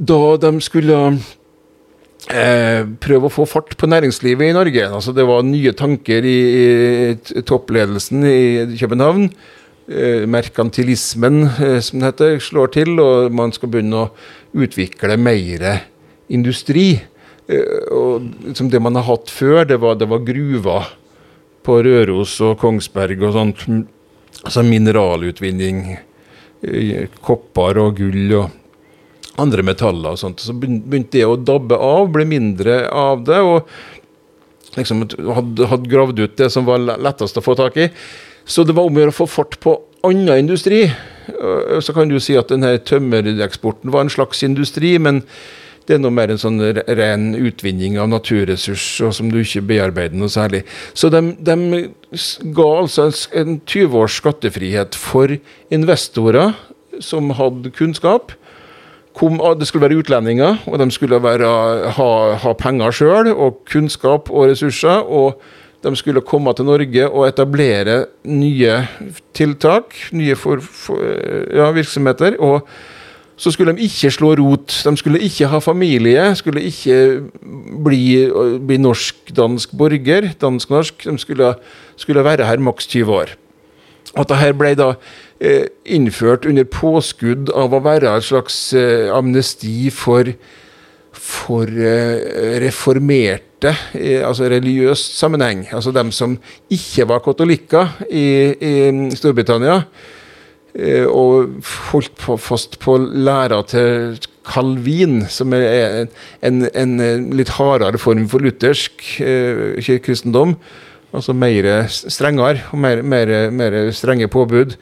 [0.02, 1.00] da de skulle
[2.34, 6.38] eh, prøve å få fart på næringslivet i Norge altså Det var nye tanker i,
[7.14, 9.30] i toppledelsen i København
[9.92, 14.12] Eh, merkantilismen, eh, som det heter, slår til, og man skal begynne å
[14.54, 15.82] utvikle mer
[16.30, 17.02] industri.
[17.92, 20.98] Og liksom Det man har hatt før, det var, det var gruver.
[21.64, 23.88] på Røros og Kongsberg og sånt.
[24.44, 26.00] Altså mineralutvinning,
[27.22, 28.50] kopper og gull og
[29.40, 30.44] andre metaller og sånt.
[30.44, 33.40] Så begynte det å dabbe av, ble mindre av det.
[33.40, 33.70] og
[34.78, 37.90] liksom hadde, hadde gravd ut det som var lettest å få tak i.
[38.48, 40.86] Så det var om å gjøre å få fart på annen industri.
[41.80, 45.22] Så kan du si at denne tømmereksporten var en slags industri, men
[45.88, 50.32] det er noe mer en sånn ren utvinning av naturressurser som du ikke bearbeider noe
[50.32, 50.62] særlig.
[50.94, 51.56] Så de, de
[52.56, 55.34] ga altså en 20 års skattefrihet for
[55.74, 56.54] investorer
[57.02, 58.36] som hadde kunnskap.
[59.18, 61.50] Kom, det skulle være utlendinger, og de skulle være,
[61.98, 65.04] ha, ha penger sjøl, og kunnskap og ressurser.
[65.04, 65.42] og
[65.82, 68.74] de skulle komme til Norge og etablere nye
[69.34, 71.02] tiltak, nye for, for,
[71.56, 72.38] ja, virksomheter.
[72.40, 72.68] og
[73.42, 74.70] så skulle de ikke slå rot.
[74.86, 77.24] De skulle ikke ha familie, skulle ikke
[77.84, 78.30] bli,
[78.68, 81.08] bli norsk-dansk borger, dansk-norsk.
[81.08, 81.54] De skulle,
[81.98, 83.34] skulle, være her maks 20 år.
[84.14, 84.96] At dette ble da eh,
[85.90, 90.30] innført under påskudd av å være et slags eh, amnesti for,
[91.12, 93.76] for eh, reformerte,
[94.26, 95.68] altså religiøst sammenheng.
[95.74, 96.38] Altså dem som
[96.70, 98.74] ikke var katolikker i, i
[99.18, 99.82] Storbritannia
[100.72, 104.16] Eh, og holdt på, fast på læra til
[104.48, 106.06] Calvin, som er
[106.48, 106.94] en, en,
[107.36, 110.56] litt hardere form for luthersk eh, kristendom.
[111.12, 114.78] Altså mer strengere og mer, mer, mer strenge påbud.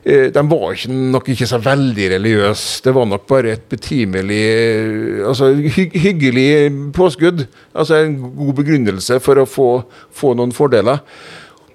[0.00, 2.80] Eh, de var ikke, nok ikke så veldig religiøse.
[2.86, 6.48] Det var nok bare et betimelig eh, altså hy hyggelig
[6.96, 7.44] påskudd.
[7.74, 9.68] Altså en god begrunnelse for å få,
[10.16, 11.02] få noen fordeler.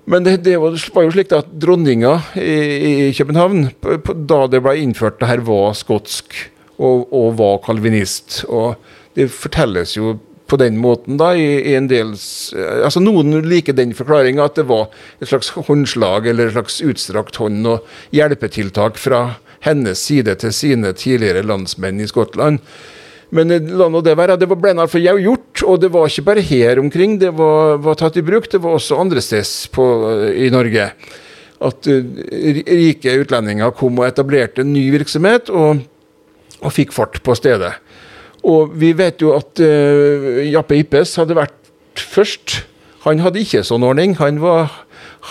[0.10, 0.74] Men det, det, var
[1.06, 2.58] jo slik at dronninga i,
[3.10, 3.70] i København,
[4.30, 6.36] da det ble innført det her, var skotsk
[6.78, 8.44] og, og, var kalvinist.
[8.50, 8.76] Og
[9.18, 13.96] det fortelles jo på den måten, da, i, i en del Altså Noen liker den
[13.98, 19.24] forklaringa, at det var et slags håndslag eller et slags utstrakt hånd og hjelpetiltak fra
[19.66, 22.62] hennes side til sine tidligere landsmenn i Skottland.
[23.34, 24.38] Men eh, la nå det være.
[24.40, 28.20] Det ble iallfall gjort, og det var ikke bare her omkring det var, var tatt
[28.22, 30.92] i bruk, det var også andre steder i Norge.
[31.66, 32.04] At uh,
[32.36, 35.82] rike utlendinger kom og etablerte en ny virksomhet, og,
[36.62, 37.74] og fikk fart på stedet.
[38.46, 41.58] Og vi vet jo at uh, Jappe Ippes hadde vært
[41.98, 42.62] først.
[43.06, 44.16] Han hadde ikke sånn ordning.
[44.22, 44.74] Han var,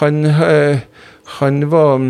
[0.01, 0.81] han, uh,
[1.39, 2.09] han var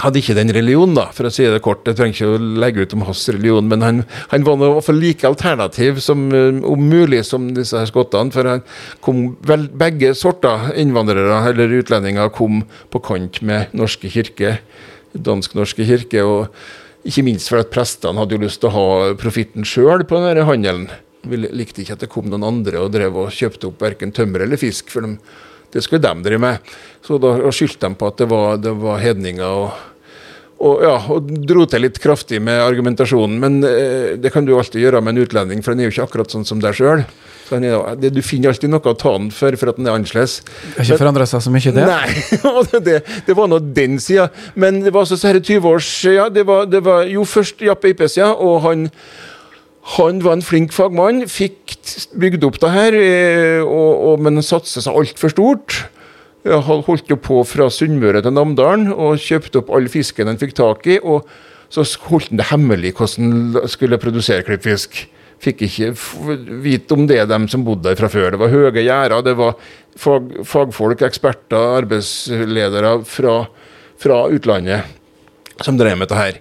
[0.00, 1.84] hadde ikke den religionen, da, for å si det kort.
[1.88, 4.86] Jeg trenger ikke å legge ut om hans religion, men han, han var i hvert
[4.86, 8.32] fall like alternativ som, eh, om mulig som disse her skottene.
[8.34, 8.64] For han
[9.04, 14.58] kom vel, begge sorter innvandrere eller utlendinger kom på kant med norske kirke,
[15.12, 16.24] dansk-norske kirke.
[16.24, 16.48] og
[17.08, 20.90] Ikke minst fordi prestene hadde jo lyst til å ha profitten sjøl på denne handelen.
[21.24, 24.44] Vi likte ikke at det kom noen andre og drev og kjøpte opp verken tømmer
[24.44, 24.88] eller fisk.
[24.92, 25.16] for de
[25.70, 26.72] det skulle de drive med.
[27.06, 29.46] Så da skyldte de på at det var, det var hedninger.
[29.46, 29.86] og
[30.60, 33.38] og, ja, og dro til litt kraftig med argumentasjonen.
[33.40, 36.04] Men eh, det kan du alltid gjøre med en utlending, for han er jo ikke
[36.04, 37.06] akkurat sånn som deg sjøl.
[37.50, 40.40] Du finner alltid noe å ta den for, for at den er annerledes.
[40.42, 41.88] Det har ikke forandra seg så mye, det?
[41.88, 44.28] Nei, det, det var nå den sida.
[44.54, 47.62] Men det var altså så disse 20 års ja, det var, det var jo først
[47.66, 48.88] Jappe Eipes, ja, og han
[49.96, 51.72] han var en flink fagmann, fikk
[52.20, 55.78] bygd opp det her, eh, og, og, men satsa seg altfor stort.
[56.44, 60.54] Han holdt jo på fra Sunnmøre til Namdalen og kjøpte opp all fisken han fikk
[60.56, 60.96] tak i.
[61.00, 61.26] Og
[61.72, 65.02] så holdt han det hemmelig hvordan han skulle produsere klippfisk.
[65.40, 65.92] Fikk ikke
[66.60, 68.34] vite om det, dem som bodde der fra før.
[68.34, 69.54] Det var høye gjerder, det var
[69.96, 73.36] fag, fagfolk, eksperter, arbeidsledere fra,
[74.00, 74.98] fra utlandet
[75.64, 76.40] som drev med dette her.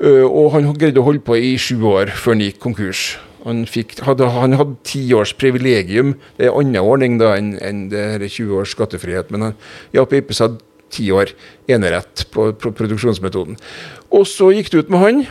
[0.00, 3.02] Og han greide å holde på i sju år før han gikk konkurs.
[3.44, 6.14] Han, fikk, hadde, han hadde ti års privilegium.
[6.36, 9.30] Det er en annen ordning da enn en det 20 års skattefrihet.
[9.32, 9.54] Men han,
[9.96, 10.60] Jaap Ipes hadde
[10.92, 11.32] ti år
[11.70, 13.56] enerett på, produksjonsmetoden.
[14.12, 15.22] Og så gikk det ut med han.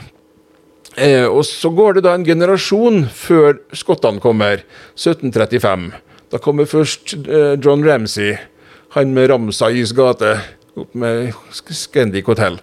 [0.99, 4.63] Eh, og så går det da en generasjon før skottene kommer.
[4.99, 5.89] 1735.
[6.29, 8.35] Da kommer først eh, John Ramsay,
[8.95, 10.35] han med Ramsay's gate,
[10.79, 12.59] opp med Scandic Hotel.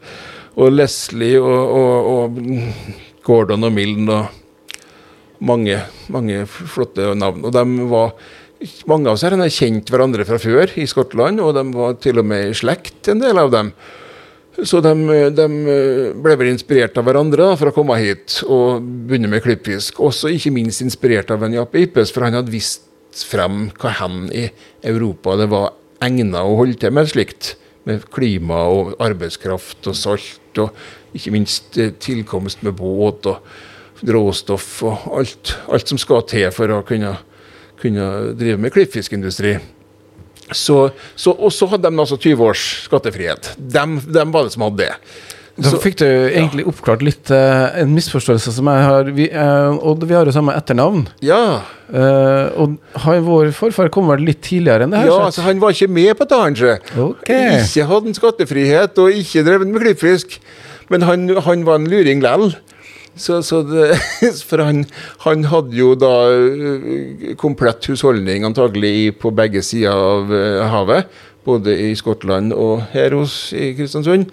[0.56, 4.42] Og Leslie og, og, og Gordon og Milne og
[5.44, 5.80] mange,
[6.12, 7.44] mange flotte navn.
[7.44, 8.14] Og de var
[8.88, 12.28] mange av oss her kjent hverandre fra før i Skottland, og de var til og
[12.28, 13.72] med i slekt, en del av dem.
[14.64, 14.92] Så de,
[15.36, 15.46] de
[16.16, 20.00] ble vel inspirert av hverandre for å komme hit og begynne med klippfisk.
[20.00, 22.86] Også ikke minst inspirert av en Jappe Ippes, for han hadde vist
[23.28, 24.46] frem hva hen i
[24.86, 27.54] Europa det var egnet å holde til med slikt.
[27.86, 33.28] Med klima og arbeidskraft og salt, og ikke minst eh, tilkomst med båt.
[33.30, 33.44] og
[34.04, 37.14] råstoff og alt, alt, som skal til for å kunne,
[37.80, 39.56] kunne drive med klippfiskindustri.
[40.52, 43.54] Så, så, og så hadde de altså 20 års skattefrihet.
[43.58, 44.92] Dem, dem var det som hadde det.
[45.56, 49.08] Da Så- fikk du egentlig oppklart litt uh, en misforståelse som jeg har.
[49.16, 51.06] Vi, uh, Odd, vi har jo samme etternavn.
[51.24, 52.72] Ja, Uh, og
[53.04, 55.06] han, vår forfar kom vel litt tidligere enn det her?
[55.06, 56.72] ja så- altså han var ikke med på dette, han, sjø.
[57.22, 60.40] Ikke hadde en skattefrihet og ikke drevet med klippfisk.
[60.90, 62.56] Men han, han var en luring lell.
[63.16, 63.94] Så, så det,
[64.48, 64.84] for han,
[65.24, 66.12] han hadde jo da
[67.40, 70.36] komplett husholdning antagelig på begge sider av
[70.74, 71.08] havet.
[71.46, 74.28] Både i Skottland og her hos i Kristiansund.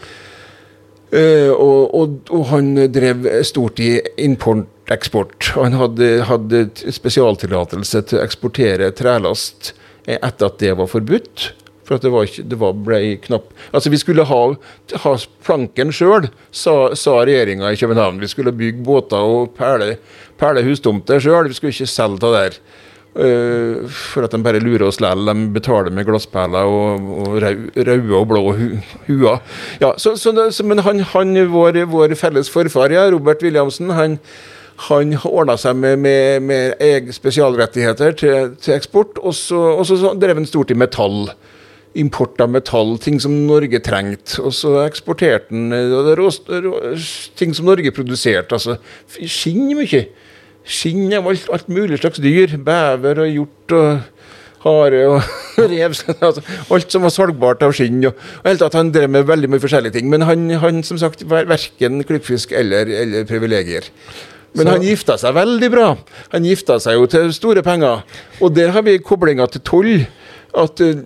[1.13, 3.91] Eh, og, og, og han drev stort i
[4.25, 5.51] import-eksport.
[5.59, 6.63] Han hadde, hadde
[6.95, 9.75] spesialtillatelse til å eksportere trelast
[10.07, 11.51] eh, etter at det var forbudt.
[11.93, 14.41] For det, var ikke, det var, ble knapp Altså, vi skulle ha,
[15.03, 15.11] ha
[15.45, 18.21] planken sjøl, sa, sa regjeringa i København.
[18.21, 19.97] Vi skulle bygge båter og perle,
[20.41, 21.51] perle hustomter sjøl.
[21.51, 22.57] Vi skulle ikke selge det der.
[23.13, 25.29] Uh, for at de bare lurer oss likevel.
[25.29, 28.65] De betaler med glassperler og, og røde og blå hu,
[29.05, 29.37] huer.
[29.83, 34.17] Ja, så, så, så, men han, han vår, vår felles forfar, ja, Robert Williamsen, han,
[34.89, 40.41] han ordna seg med, med, med spesialrettigheter til, til eksport, og så, og så drev
[40.41, 41.27] han stort i metall.
[41.99, 44.39] Import av metall, ting som Norge trengte.
[44.41, 48.57] Og så eksporterte han eh, ting som Norge produserte.
[48.57, 48.79] Altså
[49.21, 50.07] skinn mye.
[50.63, 52.57] Skinn av alt, alt mulig slags dyr.
[52.65, 53.87] Bever og hjort og
[54.63, 55.21] hare og
[55.71, 55.95] rev.
[56.15, 58.01] Altså, alt som var salgbart av skinn.
[58.09, 60.09] Og, og helt tatt, Han drev med veldig mye forskjellige ting.
[60.11, 63.89] Men han, han som sagt, var verken klippfisk eller, eller privilegier.
[64.53, 65.87] Men han gifta seg veldig bra.
[66.33, 68.03] Han gifta seg jo til store penger.
[68.41, 69.93] Og der har vi koblinga til toll.
[70.53, 70.99] At eh,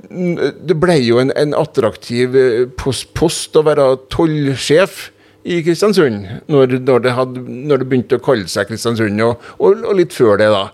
[0.67, 5.07] det ble jo en, en attraktiv eh, post, post å være tollsjef
[5.47, 9.85] i Kristiansund, når, når, det hadde, når det begynte å kalle seg Kristiansund, og, og,
[9.87, 10.65] og litt før det, da.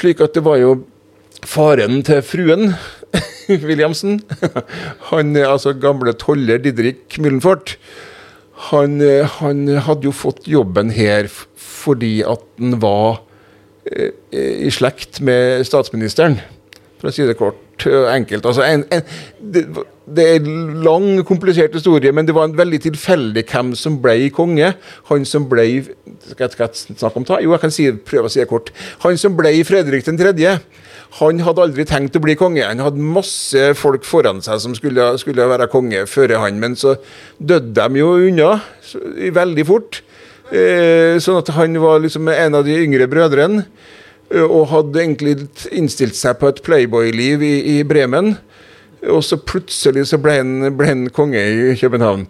[0.00, 0.80] Slik at det var jo
[1.46, 2.72] faren til fruen
[3.68, 4.18] Williamsen,
[5.12, 7.76] han eh, altså gamle toller Didrik Myllenfort,
[8.70, 8.98] han,
[9.40, 13.22] han hadde jo fått jobben her fordi at han var
[14.30, 16.36] i slekt med statsministeren,
[17.02, 18.46] for å si det kort og enkelt.
[18.46, 19.08] Altså en, en,
[19.42, 19.64] det,
[20.06, 24.28] det er en lang, komplisert historie, men det var en veldig tilfeldig hvem som ble
[24.34, 24.68] konge.
[25.10, 27.40] Han som ble Skal jeg, skal jeg snakke om det?
[27.42, 28.70] Jo, jeg kan si, prøve å si det kort.
[29.02, 30.54] Han som ble Fredrik 3.,
[31.18, 32.62] han hadde aldri tenkt å bli konge.
[32.64, 36.94] Han hadde masse folk foran seg som skulle, skulle være konge før han, men så
[37.36, 38.54] døde de jo unna
[39.36, 40.00] veldig fort.
[40.52, 43.66] Eh, sånn at han var liksom en av de yngre brødrene.
[44.34, 45.36] Eh, Og hadde egentlig
[45.70, 48.36] innstilt seg på et playboy-liv i, i Bremen.
[49.10, 52.26] Og så plutselig så ble han, ble han konge i København.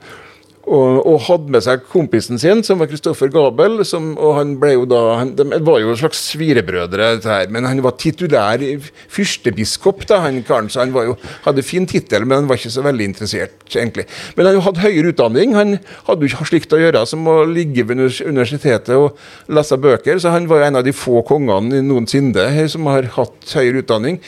[0.63, 3.81] Og, og hadde med seg kompisen sin, som var Kristoffer Gabel.
[3.89, 7.83] Som, og han ble jo da han, De var jo slags svirebrødre, her, men han
[7.83, 8.63] var titulær
[9.11, 10.71] fyrstebiskop, da, han karen.
[10.71, 11.17] Så han var jo,
[11.49, 14.07] hadde fin tittel, men han var ikke så veldig interessert, egentlig.
[14.39, 15.59] Men han hadde høyere utdanning.
[15.59, 19.19] Han hadde jo ikke slikt å gjøre som å ligge ved universitetet og
[19.53, 23.57] lese bøker, så han var jo en av de få kongene noensinne som har hatt
[23.59, 24.23] høyere utdanning.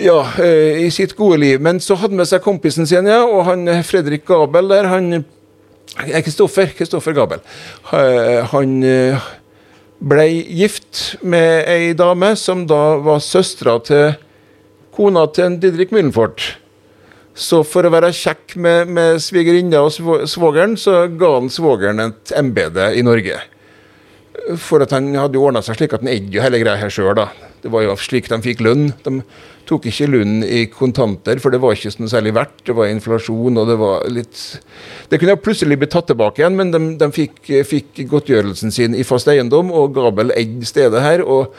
[0.00, 1.60] Ja, eh, i sitt gode liv.
[1.60, 5.12] Men så hadde med seg kompisen sin, ja, og han eh, Fredrik Gabel der, han
[5.18, 7.42] eh, Kristoffer, Kristoffer Gabel.
[8.52, 8.76] Han
[10.00, 14.14] ble gift med ei dame som da var søstera til
[14.94, 16.46] kona til en Didrik Myllenfort.
[17.34, 22.32] Så for å være kjekk med, med svigerinna og svogeren, så ga han svogeren et
[22.38, 23.42] embete i Norge.
[24.58, 26.92] For at han hadde jo ordna seg slik at han eide jo hele greia her
[26.92, 27.28] sjøl, da.
[27.60, 28.92] Det var jo slik de fikk lønn.
[29.04, 29.20] De
[29.68, 32.62] tok ikke lønn i kontanter, for det var ikke noe særlig verdt.
[32.66, 34.40] Det var inflasjon, og det var litt
[35.10, 39.06] Det kunne plutselig blitt tatt tilbake igjen, men de, de fikk, fikk godtgjørelsen sin i
[39.06, 41.26] fast eiendom, og Gabel eide stedet her.
[41.26, 41.54] og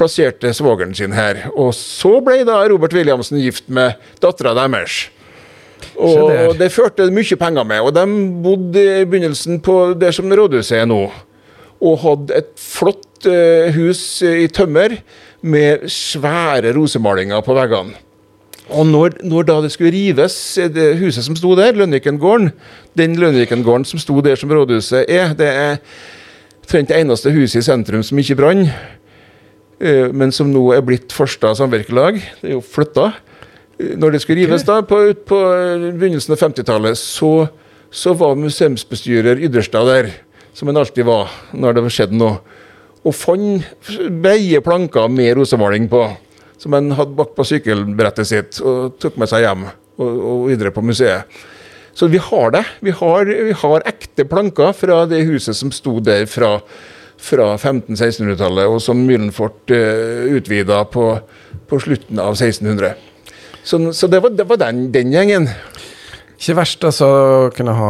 [0.00, 1.48] plasserte svogeren sin her.
[1.52, 5.10] Og så ble da Robert Williamsen gift med dattera deres.
[6.00, 7.82] Og det førte mye penger med.
[7.84, 8.04] Og de
[8.44, 11.02] bodde i begynnelsen på det som rådhuset er nå.
[11.80, 14.98] Og hadde et flott eh, hus i tømmer
[15.40, 17.96] med svære rosemalinger på veggene.
[18.70, 22.52] Og når, når da det skulle rives, eh, det huset som sto der, Lønvikengården,
[22.98, 25.76] Den Lønvikengården som sto der som rådhuset er, det er
[26.70, 28.68] omtrent det eneste huset i sentrum som ikke brann.
[29.80, 32.20] Eh, men som nå er blitt Farstad samvirkelag.
[32.40, 33.12] Det er jo flytta.
[33.80, 35.40] Eh, Når det skulle rives da, på, på
[35.98, 37.48] begynnelsen av 50-tallet, så,
[37.90, 40.12] så var museumsbestyrer Ydderstad der,
[40.54, 42.40] som han alltid var når det skjedde noe.
[43.00, 43.92] Og fant
[44.22, 46.02] breie planker med rosemaling på,
[46.60, 50.74] som han hadde bak på sykkelbrettet sitt, og tok med seg hjem og, og videre
[50.74, 51.40] på museet.
[51.96, 52.64] Så vi har det.
[52.80, 56.58] Vi har, vi har ekte planker fra det huset som sto der fra,
[57.20, 61.06] fra 1500-1600-tallet, og som Myllenfort uh, utvida på,
[61.68, 62.94] på slutten av 1600.
[63.64, 65.50] Så, så det var, det var den, den gjengen.
[66.40, 67.88] Ikke verst altså, å kunne ha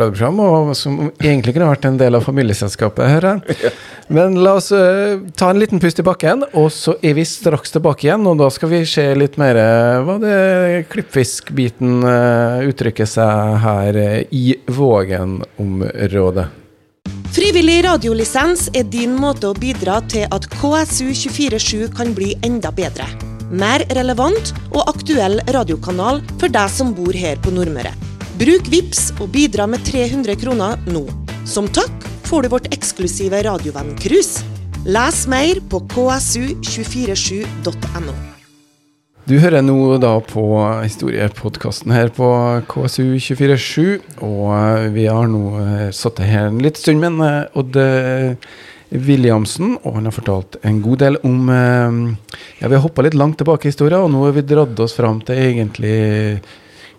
[0.00, 3.10] radioprogram, og som egentlig kunne vært en del av familieselskapet.
[3.12, 3.72] hører jeg.
[4.08, 7.76] Men la oss uh, ta en liten pust i bakken, og så er vi straks
[7.76, 8.24] tilbake igjen.
[8.30, 10.38] Og da skal vi se litt mer uh, hva det
[10.94, 16.46] klippfiskbiten uh, uttrykker seg her uh, i Vågen-området.
[17.36, 23.06] Frivillig radiolisens er din måte å bidra til at KSU247 kan bli enda bedre
[23.50, 27.92] mer relevant og aktuell radiokanal for deg som bor her på Nordmøre.
[28.40, 31.04] Bruk VIPS og bidra med 300 kroner nå.
[31.44, 31.92] Som takk
[32.30, 34.40] får du vårt eksklusive radiovenn-cruise.
[34.88, 38.14] Les mer på ksu247.no.
[39.28, 40.42] Du hører nå da på
[40.80, 42.26] historiepodkasten her på
[42.70, 44.50] KSU247, og
[44.96, 47.76] vi har nå eh, sittet her en litt stund, men eh, Odd
[48.90, 51.90] Williamsen, og han har fortalt en god del om eh,
[52.60, 54.96] Ja, vi har hoppa litt langt tilbake i historien, og nå har vi dratt oss
[54.98, 55.96] fram til egentlig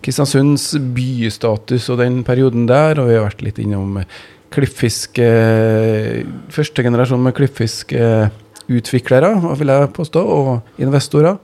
[0.02, 4.00] Kristiansunds bystatus og den perioden der, og vi har vært litt innom
[4.52, 5.28] klippfiske
[6.52, 9.30] Første generasjon med klippfiskeutviklere,
[9.60, 11.36] vil jeg påstå, og investorer.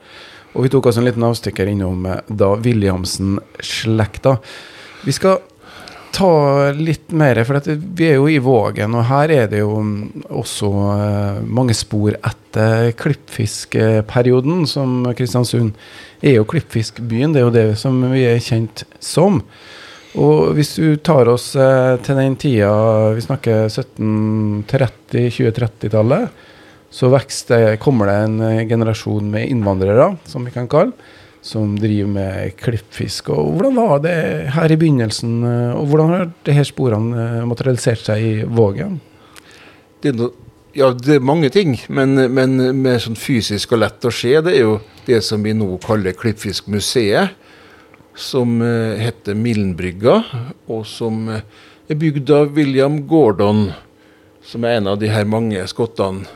[0.56, 4.32] Og vi tok oss en liten avstikker innom eh, da Williamsen-slekta.
[5.04, 5.34] Vi skal
[6.14, 9.78] ta litt mer, for vi er jo i Vågen, og her er det jo
[10.28, 15.74] også uh, mange spor etter klippfiskperioden, som Kristiansund
[16.20, 17.34] er jo klippfiskbyen.
[17.34, 19.42] Det er jo det som vi er kjent som.
[20.18, 22.72] Og hvis du tar oss uh, til den tida,
[23.16, 26.44] vi snakker 1730, 2030-tallet,
[26.90, 30.96] så vekster, kommer det en generasjon med innvandrere, som vi kan kalle
[31.48, 33.30] som driver med klippfisk.
[33.32, 34.16] Og hvordan var det
[34.52, 35.38] her i begynnelsen,
[35.78, 38.98] og hvordan har disse sporene eh, materialisert seg i Vågen?
[40.02, 40.28] Det er, no,
[40.76, 44.58] ja, det er mange ting, men, men med sånn fysisk og lett å se, det
[44.58, 44.74] er jo
[45.08, 47.44] det som vi nå kaller Klippfiskmuseet.
[48.18, 50.16] Som uh, heter Millenbrygga,
[50.66, 51.44] og som uh,
[51.86, 53.68] er bygd av William Gordon,
[54.42, 56.26] som er en av de her mange skottene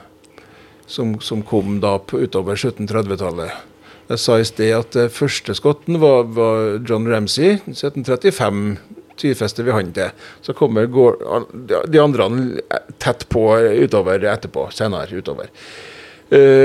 [0.86, 3.71] som, som kom da på, utover 1730-tallet.
[4.10, 8.76] Jeg sa i sted at uh, første skotten var, var, John Ramsay, 1735.
[9.20, 10.10] Tydfester vi han til.
[10.42, 12.28] Så kommer de andre
[13.02, 13.42] tett på
[13.84, 15.52] utover etterpå, senere utover.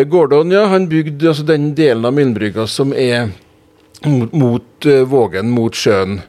[0.08, 3.34] Gordon ja, han bygde altså, den delen av Millenbrygga som er
[4.08, 6.22] mot, Vågen, mot sjøen,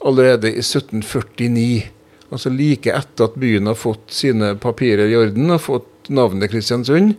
[0.00, 1.84] allerede i 1749.
[2.32, 7.14] Altså like etter at byen har fått sine papirer i orden og fått navnet Kristiansund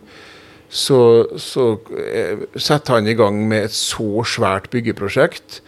[0.70, 1.00] så,
[1.34, 5.60] så eh, setter han i gang med et så svært byggeprosjekt.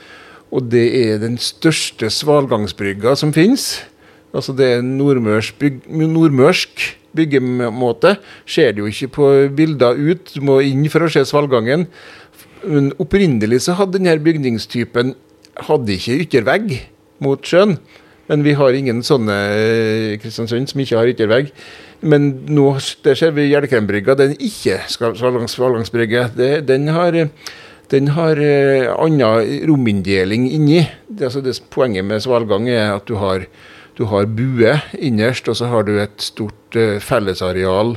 [0.52, 3.80] Og det er den største svalgangsbrygga som finnes.
[4.32, 6.84] Altså det er nordmørsk, byg, nordmørsk
[7.16, 8.16] byggemåte.
[8.46, 11.88] Ser det jo ikke på bilder ut, du må inn for å se svalgangen.
[12.62, 15.16] Men opprinnelig så hadde denne bygningstypen
[15.66, 16.76] hadde ikke yttervegg
[17.24, 17.76] mot sjøen.
[18.30, 19.36] Men vi har ingen sånne
[20.14, 21.50] i Kristiansund som ikke har yttervegg.
[22.02, 22.66] Men nå
[23.04, 26.24] det ser vi Hjelkrembrygga, den ikke svalgangsbrygge.
[26.66, 27.18] Den har,
[27.92, 30.82] den har uh, annen rominndeling inni.
[31.06, 33.46] Det, altså det, poenget med svalgang er at du har,
[33.98, 37.94] du har bue innerst, og så har du et stort uh, fellesareal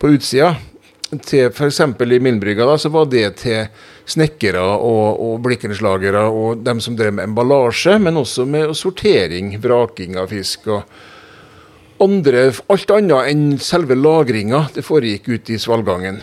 [0.00, 0.54] på utsida.
[1.22, 1.80] Til F.eks.
[1.84, 3.68] i Millenbrygga så var det til
[4.10, 10.16] snekkere og, og blikkenslagere og dem som drev med emballasje, men også med sortering, vraking
[10.18, 10.66] av fisk.
[10.72, 10.82] og
[12.02, 16.22] andre, alt annet enn selve lagringa, det foregikk ute i svalgangen.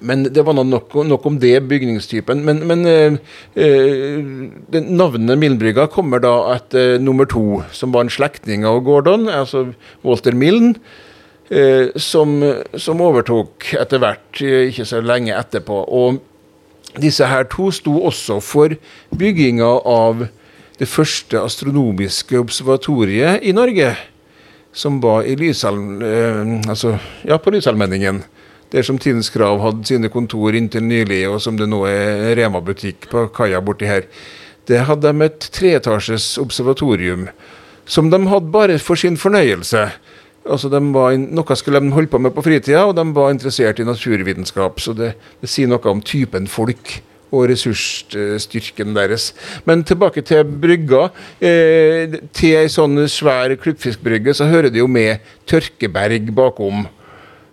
[0.00, 2.44] Men det var nok, nok om det, bygningstypen.
[2.46, 3.18] Men, men eh,
[3.58, 9.28] eh navnet Milnbrygga kommer da etter eh, nummer to, som var en slektning av Gordon,
[9.28, 9.72] altså
[10.06, 10.76] Walter Milne.
[11.48, 12.42] Eh, som,
[12.76, 15.80] som, overtok etter hvert, eh, ikke så lenge etterpå.
[15.88, 16.18] Og
[17.00, 18.74] disse her to sto også for
[19.16, 20.26] bygginga av
[20.78, 23.94] det første astronomiske observatoriet i Norge
[24.72, 28.22] som var i Lysalm, eh, altså, ja, på Lysalmenningen.
[28.72, 33.08] Der som Tidens Krav hadde sine kontor inntil nylig, og som det nå er Rema-butikk
[33.10, 34.04] på kaia borti her.
[34.68, 37.30] Det hadde de et treetasjes observatorium
[37.88, 39.86] som de hadde bare for sin fornøyelse.
[40.48, 43.86] Altså var, Noe skulle de holde på med på fritida, og de var interessert i
[43.88, 44.80] naturvitenskap.
[44.80, 46.98] Så det, det sier noe om typen folk
[47.28, 49.32] og ressursstyrken deres.
[49.68, 51.08] Men tilbake til brygga.
[51.40, 56.86] Eh, til ei sånn svær klippfiskbrygge så hører det jo med tørkeberg bakom.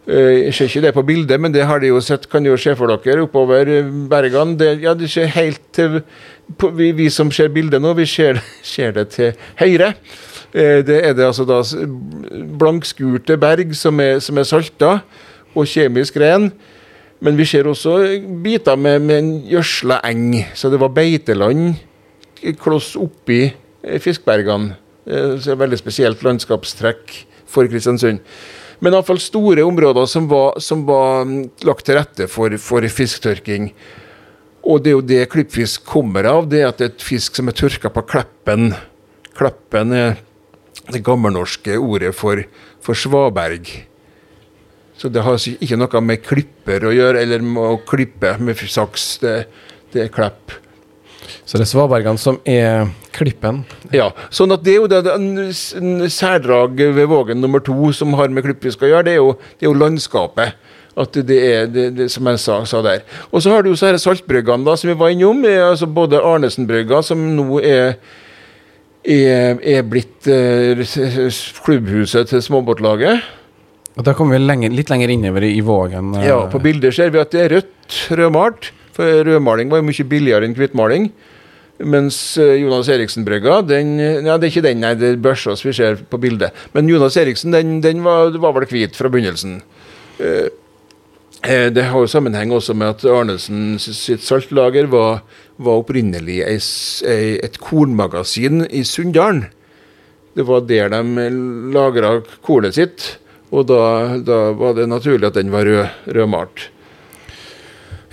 [0.05, 2.57] Eh, jeg ser ikke det på bildet, men det har de jo sett, kan jo
[2.61, 3.71] se for dere oppover
[4.09, 4.57] bergene.
[4.59, 6.01] Det, ja, det ser helt til
[6.77, 8.41] vi, vi, som ser bildet nå, vi ser,
[8.75, 9.95] ser det til høyre.
[10.53, 11.61] Eh, det er det altså da
[12.59, 14.99] blankskurte berg som er, som er salta
[15.55, 16.51] og kjemisk ren.
[17.25, 17.97] Men vi ser også
[18.43, 20.43] biter med, med en gjødsla eng.
[20.53, 21.73] Så det var beiteland
[22.61, 24.75] kloss oppi eh, Fiskbergene.
[25.05, 27.15] Eh, så det er veldig spesielt landskapstrekk
[27.49, 28.21] for Kristiansund.
[28.83, 33.71] Men iallfall store områder som var, som var mm, lagt til rette for, for fisktørking.
[34.65, 37.37] Og det er jo det klippfisk kommer av, det er at det er et fisk
[37.37, 38.71] som er tørka på kleppen.
[39.37, 40.15] Kleppen er
[40.91, 42.41] det gammelnorske ordet for,
[42.83, 43.69] for svaberg.
[44.97, 49.07] Så det har ikke noe med klipper å gjøre, eller med å klippe med saks.
[49.23, 49.33] Det,
[49.93, 50.55] det er klepp.
[51.45, 53.63] Så det er svabergene som er klippen?
[53.93, 54.11] Ja.
[54.33, 58.45] sånn at det er jo det, en særdrag ved Vågen nummer to som har med
[58.45, 60.61] klippfisk å gjøre, det er jo, det er jo landskapet.
[60.95, 63.01] At det er det, det som jeg sa, sa, der.
[63.27, 65.41] Og så har du jo så saltbryggene da, som vi var innom.
[65.43, 67.97] altså Både Arnesen-brygga, som nå er
[69.05, 70.81] er, er blitt eh,
[71.65, 73.25] klubbhuset til småbåtlaget.
[73.95, 76.15] Og Da kommer vi lenger, litt lenger innover i Vågen.
[76.17, 76.27] Eh.
[76.27, 78.71] Ja, på bildet ser vi at det er rødt rødmalt.
[78.95, 81.07] For rødmaling var jo mye billigere enn hvitmaling.
[81.83, 85.73] Mens eh, Jonas Eriksen-brygga, den Ja, det er ikke den, nei, det er Børsås vi
[85.75, 86.55] ser på bildet.
[86.75, 89.57] Men Jonas Eriksen, den, den var, var, vel hvit fra begynnelsen.
[90.19, 90.47] Eh,
[91.45, 95.19] det har jo sammenheng også med at Arnesen sitt saltlager var
[95.57, 96.57] var opprinnelig ei,
[97.43, 99.45] et kornmagasin i Sunndalen.
[100.35, 101.27] Det var der de
[101.71, 103.05] lagra kornet sitt,
[103.55, 103.81] og da,
[104.25, 105.85] da, var det naturlig at den var rød,
[106.17, 106.69] rødmalt.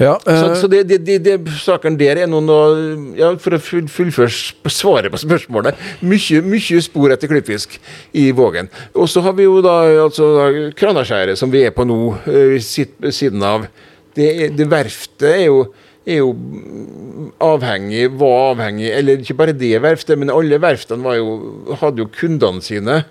[0.01, 4.73] Ja, uh, så, så det, det, det, saken der er noen ja, For å fullføre
[4.73, 7.77] svaret på spørsmålet mye, mye spor etter klippfisk
[8.19, 8.71] i Vågen.
[8.97, 9.77] Og så har vi jo da
[10.07, 10.33] altså
[10.79, 13.69] Kranaskjæret, som vi er på nå, uh, siden av.
[14.17, 15.65] Det, det verftet er jo
[16.03, 16.33] er jo
[17.39, 21.37] avhengig, var avhengig Eller ikke bare det verftet, men alle verftene jo,
[21.79, 23.05] hadde jo kundene sine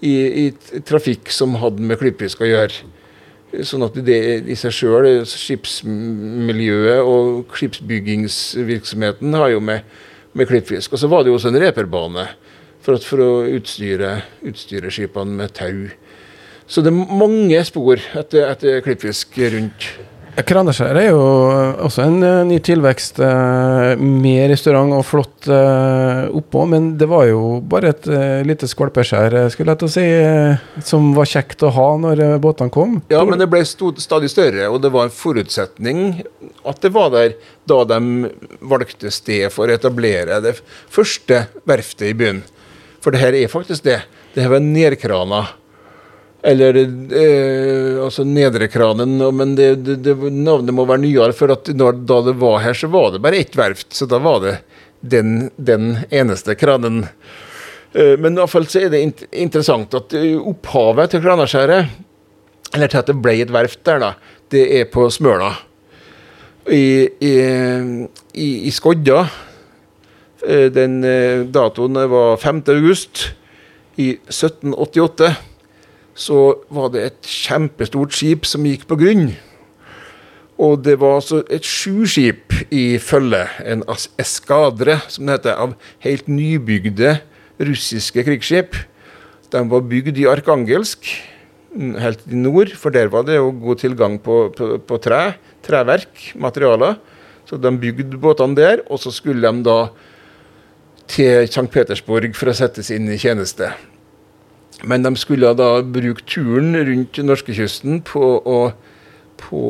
[0.00, 0.14] i,
[0.46, 2.92] i, trafikk som hadde med klippfisk å gjøre.
[3.64, 4.18] Sånn at det
[4.50, 9.86] i seg sjøl, skipsmiljøet og skipsbyggingsvirksomheten har jo med,
[10.36, 10.92] med klippfisk.
[10.92, 12.26] Og så var det jo også en reperbane
[12.84, 15.86] for, for å utstyre, utstyre skipene med tau.
[16.66, 19.88] Så det er mange spor etter, etter klippfisk rundt.
[20.44, 21.20] Kraneskjær er jo
[21.86, 27.24] også en uh, ny tilvekst, uh, med restaurant og flott uh, oppå, men det var
[27.30, 28.08] jo bare et
[28.44, 30.04] lite skvalpeskjær, skulle jeg til å si,
[30.84, 32.98] som var kjekt å ha når båtene kom.
[33.12, 36.02] Ja, men det ble stod, stadig større, og det var en forutsetning
[36.68, 40.58] at det var der da de valgte sted for å etablere det
[40.92, 42.44] første verftet i byen.
[43.00, 44.02] For det her er faktisk det.
[44.34, 45.46] Det her var nedkrana
[46.46, 51.34] eller eh, altså nedrekranen, men det, det, det, navnet må være nyere.
[51.34, 53.88] For når, da det var her, så var det bare ett verft.
[53.96, 54.52] Så da var det
[55.00, 57.08] den, den eneste kranen.
[57.92, 61.96] Eh, men i hvert fall så er det interessant at eh, opphavet til Kranaskjæret,
[62.76, 64.12] eller til at det ble et verft der, da,
[64.54, 65.50] det er på Smøla.
[66.70, 66.86] I,
[67.22, 67.34] i,
[68.38, 69.24] i, i Skodja.
[70.46, 72.62] Eh, den eh, datoen var 5.
[72.70, 73.26] august
[73.98, 75.34] i 1788
[76.16, 79.30] så var det et kjempestort skip som gikk på grunn.
[80.56, 83.84] Og det var altså et sju skip i følge, en
[84.16, 87.18] eskadre, som det heter, av helt nybygde
[87.60, 88.78] russiske krigsskip.
[89.52, 91.10] De var bygd i Arkangelsk,
[92.00, 95.36] helt i nord, for der var det jo god tilgang på, på, på tre,
[95.66, 96.96] treverk, materialer.
[97.46, 99.76] Så de bygde båtene der, og så skulle de da
[101.06, 101.68] til St.
[101.70, 103.70] Petersburg for å settes inn i tjeneste.
[104.86, 108.60] Men de skulle da bruke turen rundt norskekysten på å,
[109.42, 109.62] på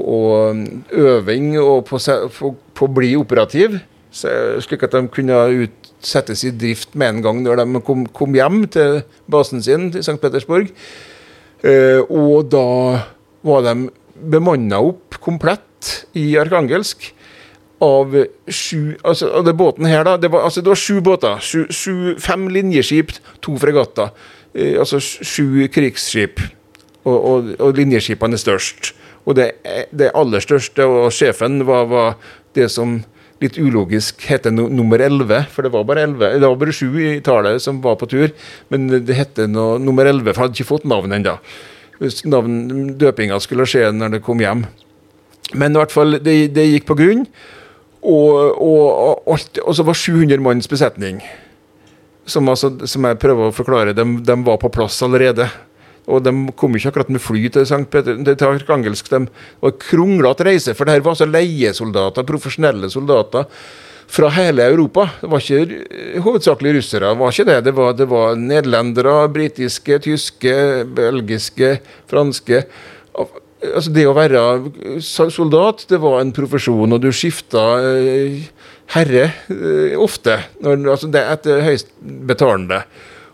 [0.52, 0.62] um,
[0.92, 2.00] øving og på,
[2.84, 3.80] å bli operativ,
[4.12, 5.40] slik at de kunne
[6.04, 9.00] settes i drift med en gang når de kom, kom hjem til
[9.32, 10.18] basen sin til St.
[10.22, 10.70] Petersburg.
[11.64, 12.66] Eh, og da
[13.46, 17.10] var de bemanna opp komplett i Arkangelsk
[17.84, 18.14] av
[18.48, 21.42] sju altså, det båten her da, det var, altså, det var sju båter.
[21.44, 23.12] Sju, sju, fem linjeskip,
[23.44, 24.12] to fregatter.
[24.56, 26.40] Altså sju krigsskip,
[27.04, 28.94] og, og, og linjeskipene er størst.
[29.26, 29.50] Og det,
[29.90, 32.16] det, aller største, og sjefen, var, var
[32.56, 33.00] det som
[33.42, 36.88] litt ulogisk heter no, nummer 11, for det var bare 11, det var bare sju
[37.02, 38.30] i tallet som var på tur,
[38.72, 41.36] men det heter no, nummer 11, for jeg hadde ikke fått navn ennå.
[42.96, 44.64] Døpinga skulle skje når det kom hjem.
[45.56, 47.26] Men i hvert fall, det, det gikk på grunn,
[48.06, 51.20] og, og, og, og så var 700 manns besetning
[52.26, 55.48] som, altså, som, jeg prøver å forklare, de, de, var på plass allerede.
[56.06, 57.86] Og de kom ikke akkurat med fly til St.
[57.90, 59.10] Peter, til Arkangelsk.
[59.10, 59.24] De
[59.62, 63.48] var kronglete reise, for det her var altså leiesoldater, profesjonelle soldater
[64.06, 65.08] fra hele Europa.
[65.20, 67.58] Det var ikke hovedsakelig russere, det var ikke det.
[67.66, 70.54] Det var, det var nederlendere, britiske, tyske,
[70.94, 71.72] belgiske,
[72.10, 72.62] franske.
[73.74, 74.42] Altså Det å være
[75.02, 78.46] soldat, det var en profesjon, og du skifta eh,
[78.94, 80.38] herre eh, ofte.
[80.64, 81.92] Når, altså det etter høyst
[82.28, 82.82] betalende.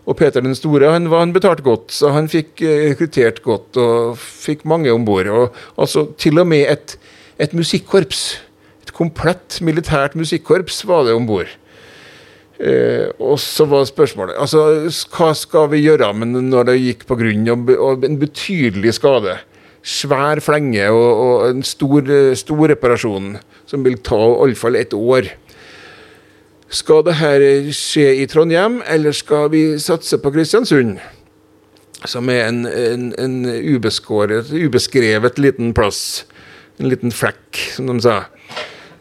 [0.02, 3.78] Og Peter den store han, var, han betalte godt, så han fikk eh, rekruttert godt
[3.80, 5.30] og fikk mange om bord.
[5.76, 6.96] Altså, til og med et,
[7.42, 8.24] et musikkorps,
[8.82, 11.50] et komplett militært musikkorps, var det om bord.
[12.62, 14.60] Eh, og så var spørsmålet altså,
[15.10, 19.34] hva skal vi gjøre men når det gikk på grunn og, og en betydelig skade?
[19.82, 22.06] Svær flenge og, og en stor,
[22.38, 25.32] stor reparasjon som vil ta iallfall et år.
[26.72, 27.42] Skal det her
[27.76, 30.96] skje i Trondheim, eller skal vi satse på Kristiansund?
[32.08, 33.34] Som er en, en, en
[34.64, 36.24] ubeskrevet liten plass.
[36.80, 38.22] En liten flekk, som de sa.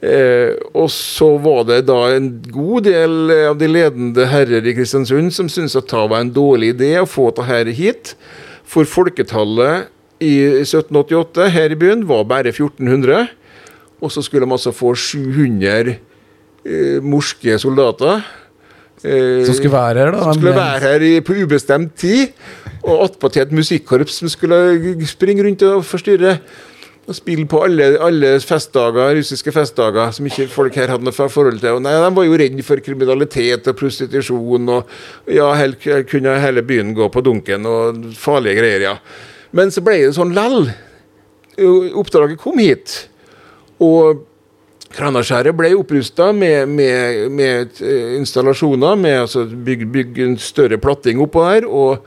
[0.01, 5.29] Eh, og så var det da en god del av de ledende herrer i Kristiansund
[5.34, 8.15] som syntes at det var en dårlig idé å få dette hit.
[8.65, 9.91] For folketallet
[10.22, 13.28] i 1788 her i byen var bare 1400.
[14.01, 15.95] Og så skulle de altså få 700
[16.65, 18.22] eh, morske soldater.
[19.03, 20.26] Eh, som skulle være her, da?
[20.26, 22.34] Som skulle være her i, på ubestemt tid.
[22.82, 26.38] Og attpåtil et musikkorps som skulle springe rundt og forstyrre.
[27.09, 31.57] Og spille på alle, alle, festdager, russiske festdager som ikke folk her hadde noe forhold
[31.59, 31.80] til.
[31.80, 36.61] Og nei, De var jo redde for kriminalitet og prostitusjon, og ja, helt, kunne hele
[36.61, 38.95] byen gå på dunken, og farlige greier, ja.
[39.52, 40.70] Men så ble det sånn lall.
[41.99, 42.95] Oppdraget kom hit.
[43.82, 44.28] Og
[44.91, 51.22] Kranaskjæret ble opprusta med, med, med, eh, installasjoner, med altså bygge bygg en større platting
[51.24, 51.68] oppå der.
[51.68, 52.04] og,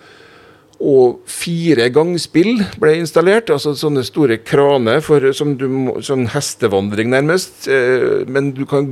[0.84, 7.08] og fire gangspill ble installert, altså sånne store kraner for som du må, sånn hestevandring,
[7.14, 7.68] nærmest.
[7.70, 8.90] Eh, men du kan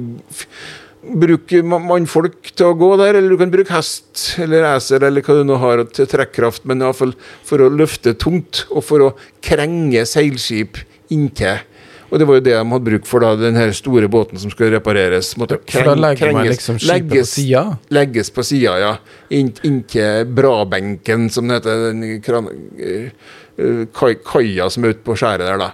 [1.02, 5.38] bruke mannfolk til å gå der, eller du kan bruke hest eller esel eller hva
[5.40, 7.16] du nå har til trekkraft, men iallfall
[7.48, 9.12] for å løfte tungt og for å
[9.44, 10.78] krenge seilskip
[11.12, 11.60] inntil
[12.12, 14.52] og det var jo det de hadde bruk for, da, den her store båten som
[14.52, 15.30] skulle repareres.
[15.40, 17.62] Måtte kreng, man liksom legges, på sida?
[17.96, 18.90] Legges på sida, ja.
[19.32, 21.86] Inntil brabenken, som det heter.
[21.86, 25.70] Den kran, uh, kaia som er ute på skjæret der, da.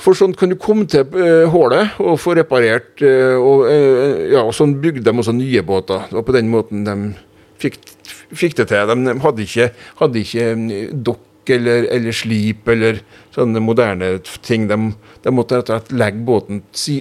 [0.00, 1.06] For sånn kan du komme til
[1.52, 2.92] hullet og få reparert.
[3.00, 6.10] Uh, og, uh, ja, og sånn bygde de også nye båter.
[6.12, 6.96] Og på den måten de
[7.62, 7.78] fikk,
[8.34, 8.92] fikk det til.
[8.92, 9.70] De hadde ikke,
[10.02, 10.50] hadde ikke
[11.08, 13.00] dokk eller, eller, slip eller
[13.34, 14.16] sånne moderne
[14.46, 14.66] ting.
[14.70, 14.78] De,
[15.22, 17.00] de måtte rett og slett legge båten si,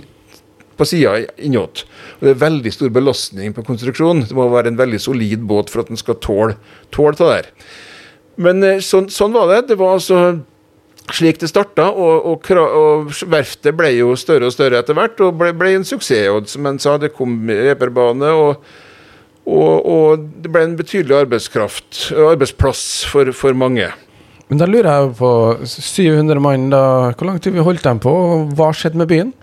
[0.75, 1.85] på sida innåt.
[2.19, 4.27] Og Det er veldig stor belastning på konstruksjonen.
[4.29, 6.57] Det må være en veldig solid båt for at den skal tåle,
[6.95, 7.51] tåle det der.
[8.35, 9.61] Men eh, sånn, sånn, var det.
[9.71, 10.21] Det var altså
[11.13, 15.37] slik det starta, og, og, og, verftet ble jo større og større etter hvert, og
[15.39, 16.31] ble, ble en suksess.
[16.33, 18.65] Og som en sa, det kom reperbane, og,
[19.45, 23.91] og, det ble en betydelig arbeidskraft, arbeidsplass for, for mange.
[24.49, 25.31] Men da lurer jeg på
[25.65, 26.83] 700 mann, da,
[27.17, 28.13] hvor lang tid vi holdt dem på?
[28.13, 29.33] og Hva skjedde med byen?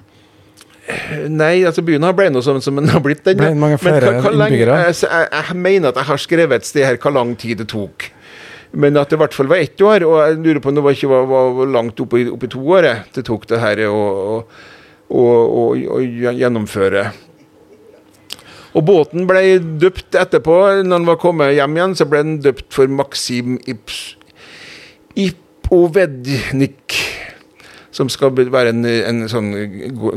[1.31, 3.23] Nei, altså byen har blitt noe sånn som den har blitt.
[3.27, 4.79] Den, ble mange flere hva, hva innbyggere?
[4.89, 7.69] Jeg, jeg, jeg, mener at jeg har skrevet et sted her hvor lang tid det
[7.71, 8.09] tok.
[8.73, 10.85] Men at det i hvert fall var ett år, og jeg lurer på om det
[10.87, 13.85] var ikke var, var langt opp i, opp i to år det tok det her
[13.91, 14.47] å
[15.12, 17.05] gjennomføre.
[18.73, 20.57] Og båten ble døpt etterpå.
[20.81, 23.99] Når den var kommet hjem igjen, så ble den døpt for Maxim Ips
[25.20, 26.97] Ipovednik,
[27.93, 29.51] som skal være en, en sånn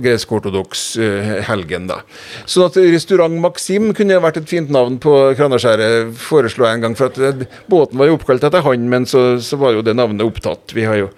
[0.03, 1.89] gresk-ortodoks uh, helgen.
[1.91, 2.01] da.
[2.47, 6.95] Sånn at Restaurant Maxim kunne vært et fint navn på Kranaskjæret, foreslo jeg en gang.
[6.97, 10.23] For at båten var jo oppkalt etter han, men så, så, var jo det navnet
[10.26, 10.71] opptatt.
[10.76, 11.11] Vi har jo,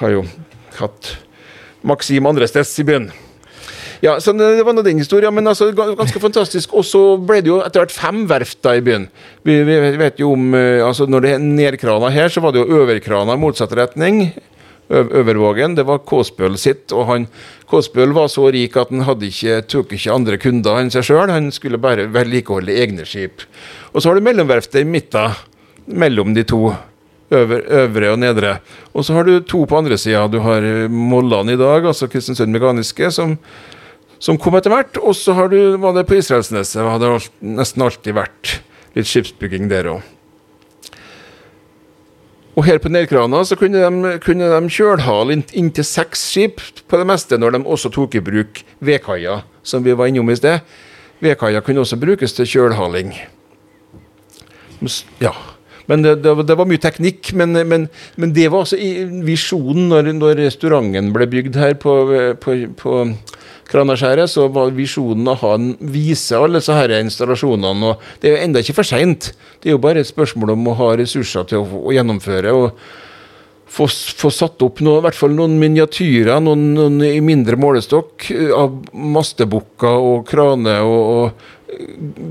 [0.00, 0.24] har jo
[0.80, 1.14] hatt
[1.84, 3.12] Maxim andresteds i byen.
[4.04, 6.74] Ja, så Det var nå den historien, men altså, ganske fantastisk.
[6.76, 9.06] Og så ble det jo etter hvert fem verft i byen.
[9.44, 12.64] Vi, vi vet jo om eh, altså Når det er nedkrana her, så var det
[12.64, 14.26] jo overkrana i motsatt retning.
[14.90, 17.26] Øvervågen, det var Kåsbøl sitt, og han
[17.70, 21.32] Kåsbøl var så rik at han hadde ikke, tok ikke andre kunder enn seg sjøl,
[21.32, 23.46] han skulle bare vedlikeholde egne skip.
[23.94, 25.38] Og så har du mellomverftet i midten,
[25.86, 26.66] mellom de to.
[27.34, 28.50] Øver, øvre og nedre.
[28.92, 30.26] Og så har du to på andre sida.
[30.30, 30.62] Du har
[30.92, 33.32] Mollan i dag, altså Kristiansund Mekaniske, som
[34.24, 34.98] som kom etter hvert.
[35.02, 36.80] Og så har du, var det på Israelsneset.
[36.80, 38.58] Det har nesten alltid vært
[38.96, 40.13] litt skipsbygging der òg.
[42.54, 47.06] Og her på Nedkrana så kunne de, kunne de kjølhale inntil seks skip på det
[47.08, 50.62] meste, når de også tok i bruk vedkaia, som vi var innom i sted.
[51.24, 53.14] Vedkaia kunne også brukes til kjølhaling.
[55.22, 55.34] Ja.
[55.90, 57.32] Men det, det, det var mye teknikk.
[57.36, 58.78] Men, men, men, det var altså
[59.26, 61.96] visjonen når, når restauranten ble bygd her på,
[62.40, 63.00] på, på
[63.70, 67.94] Kranaskjæret, så var visjonen å ha en, vise alle disse her installasjonene.
[67.94, 69.32] og Det er jo enda ikke for seint.
[69.60, 72.52] Det er jo bare et spørsmål om å ha ressurser til å, å gjennomføre.
[72.52, 73.02] og
[73.74, 78.28] få, få satt opp noe, i hvert fall noen miniatyrer, noen, noen i mindre målestokk,
[78.34, 81.90] eh, av mastebukker og kraner og, og eh,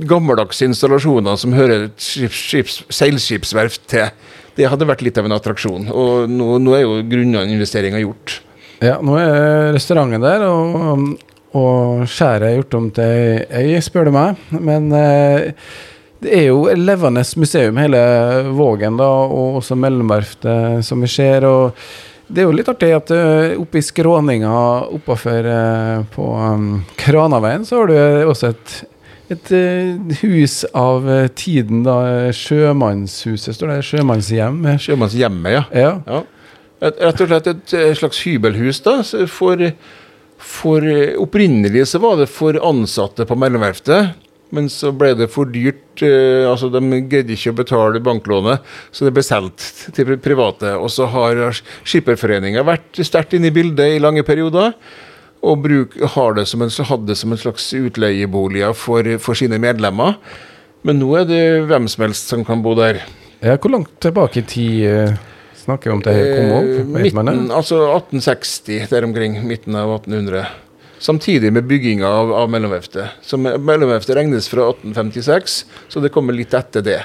[0.10, 4.10] gammeldagse installasjoner som hører et skips, skips, seilskipsverft til.
[4.54, 5.90] Det hadde vært litt av en attraksjon.
[5.90, 8.38] Og nå, nå er jo grunninvesteringa gjort.
[8.84, 11.04] Ja, nå er restauranten der, og,
[11.56, 14.42] og skjæret er gjort om til ei, spør du meg.
[14.60, 15.54] Men eh,
[16.24, 18.02] det er jo levende museum, hele
[18.58, 21.48] Vågen, da, og også Mellomverftet, som vi ser.
[21.48, 21.80] og
[22.28, 24.52] det er jo litt artig at uh, oppe i skråninga
[24.96, 26.28] oppafor uh, på
[27.00, 28.78] Kranaveien, så har du også et,
[29.36, 29.52] et
[30.24, 31.08] hus av
[31.40, 31.98] tiden, da.
[32.36, 33.82] Sjømannshuset, står det.
[33.88, 34.64] Sjømannshjem.
[34.82, 35.66] Sjømannshjemmet, ja.
[35.72, 35.98] ja.
[36.08, 36.24] ja.
[36.84, 38.98] Rett og slett et slags hybelhus, da.
[39.32, 39.62] For,
[40.36, 40.88] for
[41.24, 44.18] opprinnelig så var det for ansatte på Mellomverftet.
[44.54, 46.04] Men så ble det for dyrt.
[46.06, 48.62] Eh, altså De greide ikke å betale banklånet,
[48.94, 49.66] så det ble solgt
[49.98, 50.76] til private.
[50.78, 51.42] Og så har
[51.82, 54.76] Skipperforeninga vært sterkt inne i bildet i lange perioder.
[55.44, 59.60] Og bruk, har det som en, hadde det som en slags utleieboliger for, for sine
[59.60, 60.22] medlemmer.
[60.88, 63.02] Men nå er det hvem som helst som kan bo der.
[63.44, 65.18] Ja, Hvor langt tilbake i tid
[65.64, 66.92] snakker vi om det kom opp?
[67.00, 69.40] Midten, altså 1860, der omkring.
[69.48, 70.46] Midten av 1800
[71.04, 73.26] samtidig med bygginga av, av mellomveftet.
[73.60, 75.58] Mellomveftet regnes fra 1856,
[75.92, 77.00] så det kommer litt etter det.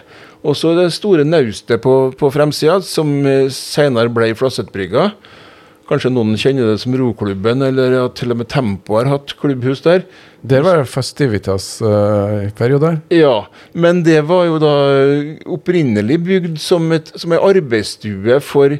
[0.46, 5.08] Og så det store naustet på, på fremsida, som eh, senere ble Flåsetbrygga.
[5.88, 9.80] Kanskje noen kjenner det som Roklubben, eller at til og med Tempo har hatt klubbhus
[9.86, 10.02] der.
[10.44, 13.00] Der var det Festivitas uh, i perioder?
[13.14, 14.74] Ja, men det var jo da
[15.48, 18.76] opprinnelig bygd som, et, som en arbeidsstue for,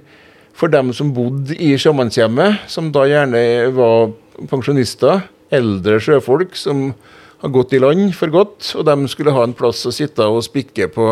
[0.52, 3.40] for dem som bodde i sjømannshjemmet, som da gjerne
[3.74, 4.12] var
[4.50, 6.90] pensjonister, eldre sjøfolk som
[7.40, 10.42] har gått i land for godt, og de skulle ha en plass å sitte og
[10.46, 11.11] spikke på,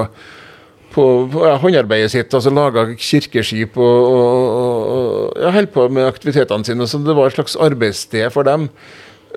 [0.94, 2.34] på, på ja, håndarbeidet sitt.
[2.34, 4.40] altså Laga kirkeskip og, og,
[5.34, 6.88] ja, holde på med aktivitetene sine.
[6.88, 8.68] Så det var et slags arbeidssted for dem,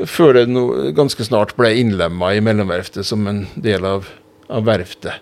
[0.08, 4.08] før det no, ganske snart ble innlemma i mellomverftet som en del av,
[4.48, 5.20] av verftet.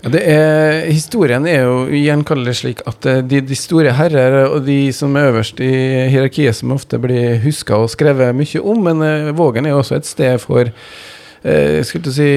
[0.00, 4.78] Det er, historien er jo gjenkallelig slik at eh, de, de, store herrer og de
[4.96, 5.72] som er øverst i
[6.08, 9.98] hierarkiet, som ofte blir huska og skrevet mye om, men uh, Vågen er jo også
[9.98, 12.30] et sted for eh, skulle du si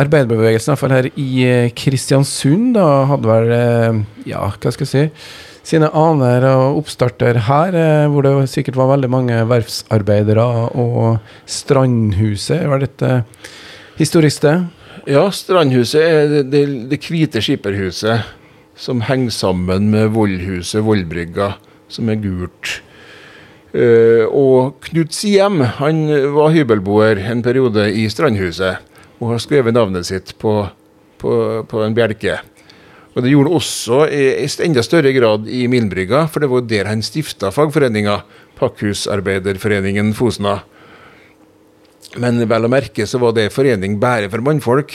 [0.00, 3.54] arbeiderbevegelsen, iallfall her i Kristiansund, da hadde vel
[4.26, 5.06] ja, hva skal jeg si
[5.70, 7.76] sine aner og oppstarter her,
[8.10, 10.42] hvor det sikkert var veldig mange verftsarbeidere,
[10.74, 13.22] og Strandhuset var dette
[14.00, 14.66] historisk sted?
[15.08, 18.26] Ja, Strandhuset er det, det, det hvite skipperhuset
[18.80, 21.54] som henger sammen med Vollhuset, Vollbrygga,
[21.90, 22.80] som er gult.
[23.70, 26.02] Uh, og Knut Siem han
[26.34, 28.80] var hybelboer en periode i Strandhuset
[29.20, 30.54] og har skrevet navnet sitt på,
[31.20, 31.32] på,
[31.68, 32.40] på en bjelke.
[33.14, 34.24] Og Det gjorde han også i,
[34.66, 38.20] enda større grad i Milnbrygga, for det var der han stifta fagforeninga,
[38.60, 40.60] Pakkhusarbeiderforeningen Fosna.
[42.20, 44.94] Men vel å merke så var det forening bare for mannfolk.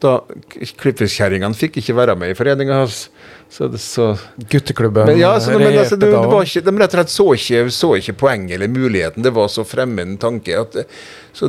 [0.00, 0.14] Da
[0.80, 3.02] Klippfiskkjerringene fikk ikke være med i foreninga hans.
[3.50, 4.12] Så, så,
[4.48, 7.62] Gutteklubben men, ja, så, men, altså, det, det ikke, De rett og slett så ikke,
[7.74, 9.24] så ikke poenget eller muligheten.
[9.26, 10.54] Det var så fremmed tanke.
[10.62, 10.78] At,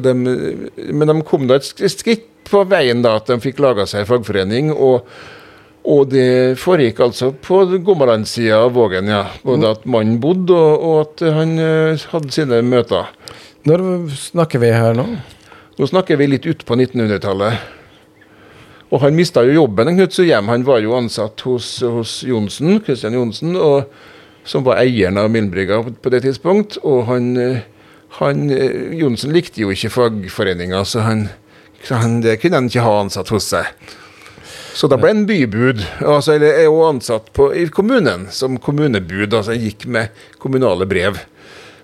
[0.03, 4.09] de, men de kom da et skritt på veien da, at de fikk laga seg
[4.09, 4.73] fagforening.
[4.73, 5.07] og
[5.81, 9.23] og det foregikk altså på Gommalandsida av Vågen, ja.
[9.45, 13.09] Både at mannen bodde, og, og at han uh, hadde sine møter.
[13.65, 15.07] Når snakker vi her nå?
[15.79, 17.69] Nå snakker vi litt ut på 1900-tallet.
[18.91, 20.49] Og han mista jo jobben, Knut Hjem.
[20.51, 23.87] Han var jo ansatt hos, hos Johnsen, Christian Johnsen, og,
[24.43, 26.77] som var eieren av Milnbrygga på det tidspunkt.
[26.83, 27.31] Og han,
[28.19, 28.51] han
[28.97, 31.29] Johnsen likte jo ikke fagforeninga, så, han,
[31.87, 33.71] så han, det kunne han ikke ha ansatt hos seg.
[34.73, 39.33] Så da ble han bybud, altså, eller er jo ansatt på, i kommunen som kommunebud.
[39.33, 41.19] altså jeg gikk med kommunale brev.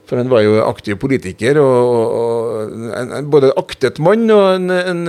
[0.07, 4.71] For han var jo aktiv politiker, og, og en, en, både aktet mann og en,
[4.71, 5.01] en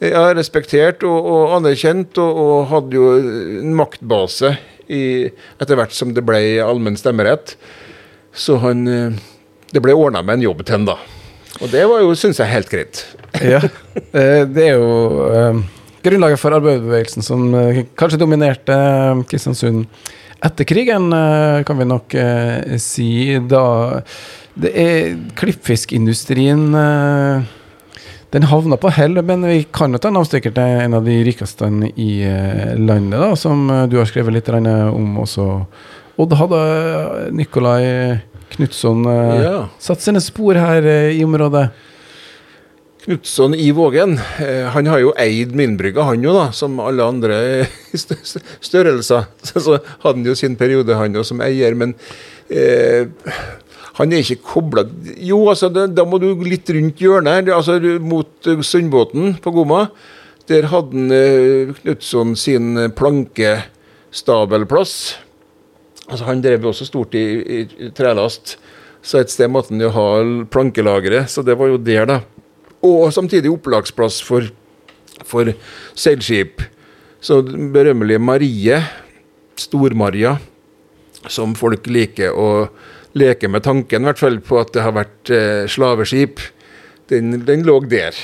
[0.00, 3.10] ja, respektert og, og anerkjent, og, og, hadde jo
[3.60, 4.54] en maktbase
[4.88, 5.28] i,
[5.60, 7.58] etter hvert som det ble allmenn stemmerett.
[8.32, 8.86] Så han
[9.68, 10.96] Det ble ordna med en jobb til han, da.
[11.60, 13.02] Og det var jo, syns jeg, helt greit.
[13.44, 13.60] ja,
[14.16, 15.60] eh, det er jo uh,
[16.04, 19.86] grunnlaget for arbeiderbevegelsen som uh, kanskje dominerte uh, Kristiansund
[20.38, 21.10] etter krigen,
[21.66, 22.14] kan vi nok
[22.78, 23.08] si.
[23.50, 23.62] Da
[24.58, 27.46] det er klippfiskindustrien eh,
[28.32, 31.14] Den havna på hell, men vi kan jo ta en avstikker til en av de
[31.24, 35.46] rikeste i eh, landet, da, som eh, du har skrevet litt om også.
[36.18, 36.58] Odd hadde
[37.32, 38.18] Nikolai
[38.52, 39.68] Knutson ja.
[39.78, 40.82] satt sine spor her
[41.14, 41.68] i området?
[43.04, 47.36] Knutson i Vågen eh, han har jo eid Minbrygga, han jo, da, som alle andre
[48.68, 49.28] størrelser.
[49.44, 51.76] Så, hadde han jo sin periode, han jo, som eier.
[51.78, 51.94] Men
[52.50, 53.06] eh,
[53.98, 54.84] han er ikke kobla
[55.24, 59.86] Jo, altså, det, da må du litt rundt hjørnet, altså mot Sundbåten på Goma.
[60.50, 64.94] Der hadde eh, Knutson sin plankestabelplass.
[66.08, 68.56] Altså, han drev jo også stort i, i, i trelast.
[69.04, 70.08] Så et sted måtte han jo ha
[70.50, 72.18] plankelageret, så det var jo der, da.
[72.86, 74.46] Og samtidig opplagsplass for,
[75.26, 75.50] for
[75.98, 76.62] seilskip.
[77.20, 78.78] Så den berømmelige Marie,
[79.58, 80.36] Stor-Maria,
[81.26, 82.68] som folk liker å
[83.18, 86.42] leke med tanken, i hvert fall på at det har vært eh, slaveskip,
[87.10, 88.16] den, den, lå der.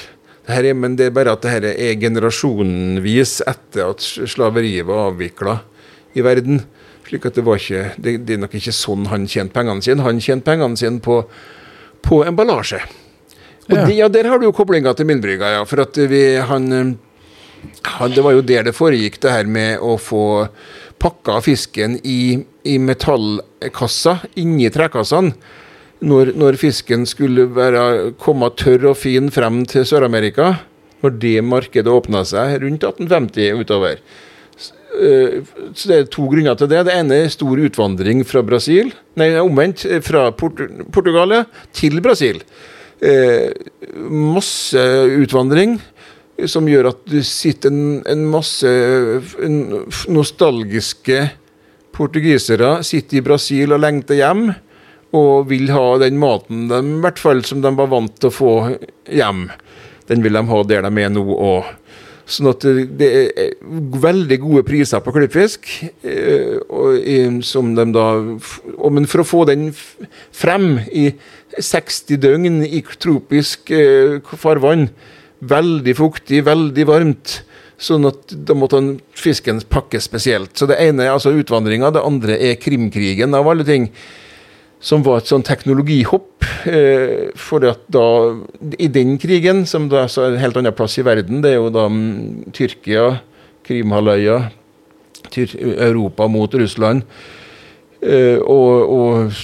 [0.47, 5.57] Er, men det er bare at dette er generasjonvis etter at slaveriet var avvikla
[6.15, 6.61] i verden.
[7.09, 10.05] slik at det var ikke, det, det, er nok ikke sånn han tjente pengene sine.
[10.05, 11.23] Han tjente pengene sine på,
[12.05, 12.83] på emballasje.
[13.69, 13.85] Og ja.
[13.87, 15.65] De, ja, der har du jo koblinga til Myllbrygga, ja.
[15.69, 16.97] For at vi, han,
[17.97, 20.25] han, Det var jo der det foregikk, det her med å få
[21.01, 25.35] pakka fisken i, i metallkassa inni trekassene.
[26.05, 30.51] Når, når, fisken skulle være, komme tørr og fin frem til Sør-Amerika,
[31.01, 34.03] når det markedet åpna seg rundt 1850 utover.
[35.01, 35.41] Eh,
[35.73, 36.83] så Det er to grunner til det.
[36.85, 40.61] Det ene er stor utvandring fra Brasil, nei, omvendt, fra Port
[40.93, 41.39] Portugal
[41.73, 42.74] til Brasil eh,
[43.95, 44.81] masse
[45.19, 45.79] utvandring
[46.51, 48.71] som gjør at det sitter en, en masse
[49.45, 49.59] en
[50.11, 51.19] nostalgiske
[51.95, 54.49] portugisere sitter i Brasil og lengter hjem.
[55.15, 58.35] Og vil ha den maten de, i hvert fall som de var vant til å
[58.35, 58.55] få
[59.15, 59.47] hjem.
[60.11, 61.71] Den vil de ha der de er nå òg.
[62.25, 62.65] Sånn at
[62.97, 63.51] det er
[64.01, 65.69] veldig gode priser på klippfisk.
[66.01, 68.07] Eh, som de da,
[68.89, 71.11] men for å få den frem i
[71.59, 74.89] 60 døgn i tropisk eh, farvann,
[75.45, 77.39] veldig fuktig, veldig varmt,
[77.77, 78.81] sånn at da måtte
[79.19, 80.55] fisken pakkes spesielt.
[80.57, 83.91] Så det ene er altså utvandringa, det andre er Krimkrigen, av alle ting
[84.85, 86.45] som var et sånn teknologihopp.
[86.69, 88.07] Eh, for at da,
[88.79, 91.73] I den krigen, som da er en helt annen plass i verden, det er jo
[91.73, 93.15] da m, Tyrkia,
[93.65, 94.43] Krimhalvøya,
[95.35, 97.09] Europa mot Russland.
[98.05, 99.39] Eh, og, og,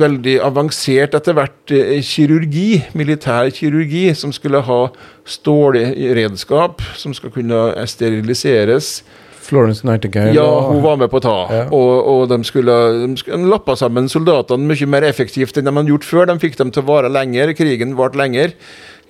[0.00, 4.80] veldig avansert etter hvert eh, kirurgi, militær kirurgi, som skulle ha
[5.24, 9.00] stålredskap som skal kunne steriliseres
[9.50, 10.34] Florence Nightingale.
[10.36, 11.36] Ja, hun var med på å ta.
[11.50, 11.64] Ja.
[11.74, 15.92] Og, og, de skulle, de skulle lappa sammen soldatene mye mer effektivt enn de hadde
[15.92, 16.30] gjort før.
[16.30, 17.54] De fikk dem til å vare lenger.
[17.58, 18.54] Krigen varte lenger.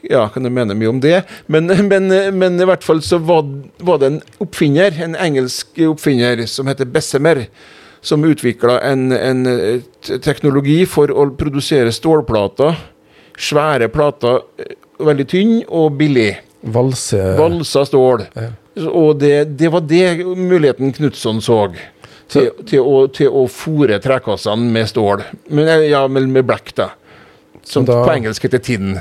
[0.06, 1.22] Ja, kan du mene mye om det.
[1.46, 3.44] Men, men, men i hvert fall så var,
[3.84, 7.44] var, det en oppfinner, en engelsk oppfinner, som heter Bessemer,
[8.00, 9.44] som utvikla en, en
[10.24, 12.80] teknologi for å produsere stålplater.
[13.40, 14.72] Svære plater, eh,
[15.04, 16.32] veldig tynn og billig.
[16.60, 17.20] Valse.
[17.38, 18.26] Valsa stål.
[18.36, 18.50] Ja.
[18.78, 21.64] Og det, det, var det muligheten Knutson så.
[22.30, 25.24] Til, til, å, til å fòre trekassene med stål.
[25.50, 26.92] Men, ja, med, med black, da.
[27.66, 28.92] Som da, på engelsk heter tinn.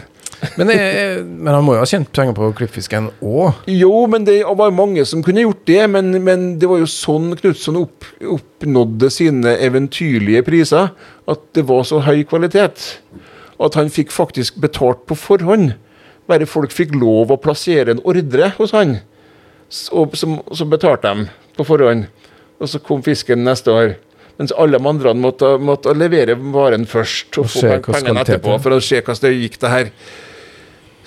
[0.56, 3.60] Men, jeg, men, han må jo ha tjent penger på klippfisken òg?
[3.70, 5.84] Jo, men det var mange som kunne gjort det.
[5.94, 8.08] Men, men det var jo sånn Knutson opp,
[8.38, 10.90] oppnådde sine eventyrlige priser.
[11.30, 12.88] At det var så høy kvalitet.
[13.62, 15.76] At han fikk faktisk betalt på forhånd.
[16.30, 18.98] Bare folk fikk lov å plassere en ordre hos han
[19.70, 20.06] så,
[20.52, 22.08] så betalte de på forhånd.
[22.60, 23.94] Og så kom fisken neste år.
[24.40, 28.76] Mens alle de andre måtte, måtte levere varen først og, og få pengene etterpå for
[28.76, 29.94] å se hvordan det gikk, det her.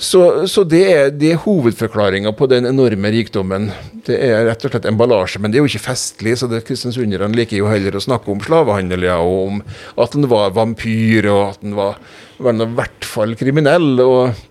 [0.02, 3.68] Så, så det er, det er hovedforklaringa på den enorme rikdommen.
[4.04, 6.34] Det er rett og slett emballasje, men det er jo ikke festlig.
[6.40, 9.60] så det Kristiansunderne liker jo heller å snakke om slavehandel ja, og om
[10.02, 12.00] at han var vampyr, og at han var,
[12.42, 13.92] var i hvert fall kriminell.
[14.02, 14.42] og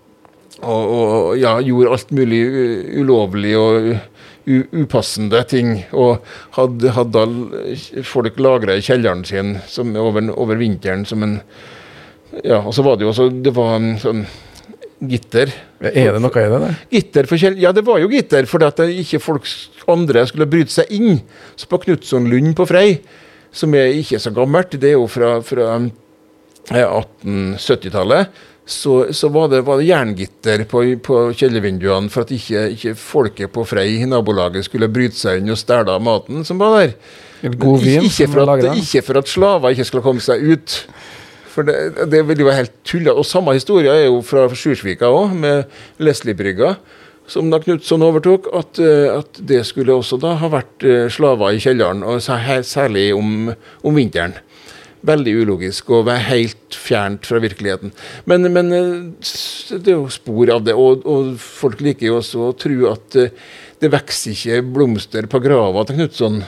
[0.62, 2.42] og, og ja, gjorde alt mulig
[3.02, 3.92] ulovlig og
[4.46, 5.74] upassende ting.
[5.92, 6.22] Og
[6.56, 7.26] hadde, hadde
[8.06, 11.40] folk lagra i kjelleren sin som, over, over, vinteren som en
[12.42, 14.22] Ja, og så var det jo også Det var en sånn
[15.04, 15.50] gitter.
[15.82, 16.60] Er det noe i det?
[16.62, 16.76] Der?
[16.94, 19.48] Gitter for kjell ja, det var jo gitter, fordi at ikke folk
[19.90, 21.18] andre skulle bryte seg inn.
[21.58, 22.86] Så på Knutsonlund på Frei,
[23.52, 25.74] som er ikke så gammelt, det er jo fra, fra
[26.70, 32.66] 1870-tallet, eh, så, så var, det, var, det, jerngitter på, på kjellervinduene for at ikke,
[32.76, 36.78] ikke, folket på Frei i nabolaget skulle bryte seg inn og stjele maten som var
[36.80, 36.96] der.
[37.58, 40.76] God vin, ikke, for at, ikke for at slaver ikke skulle komme seg ut.
[41.52, 43.14] For det, det ville jo helt tulla.
[43.18, 46.76] Og samme historie er jo fra Sjursvika òg, med Leslie-brygga,
[47.28, 48.48] som da Knutson overtok.
[48.56, 53.10] At, eh, at, det skulle også da ha vært eh, slaver i kjelleren, og særlig
[53.16, 53.52] om,
[53.82, 54.38] om vinteren.
[55.06, 57.92] Veldig ulogisk og helt fjernt fra virkeligheten.
[58.30, 59.34] Men, men eh,
[59.74, 63.18] det er jo spor av det, og, og folk liker jo også å tro at
[63.18, 63.34] eh,
[63.82, 66.42] det vokser ikke blomster på grava til Knutson,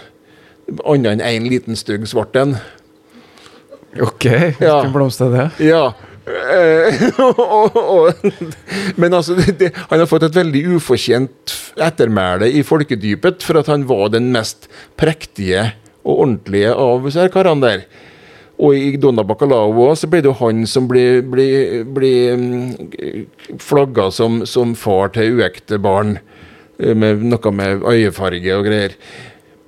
[0.86, 2.56] annet enn én en liten stygg svart en.
[4.02, 4.80] Ok, hvilken ja.
[4.94, 5.48] blomst er det?
[5.66, 5.86] Ja,
[8.96, 11.52] men altså, det, han har fått et veldig ufortjent
[11.84, 15.74] ettermæle i folkedypet for at han var den mest prektige
[16.04, 17.84] og ordentlige av disse karene der.
[18.62, 21.46] Og i Donna Bacalao så ble det jo han som ble, ble,
[21.96, 26.18] ble mm, flagga som, som, far til uekte barn,
[26.78, 28.94] eh, med noe med øyefarge og greier.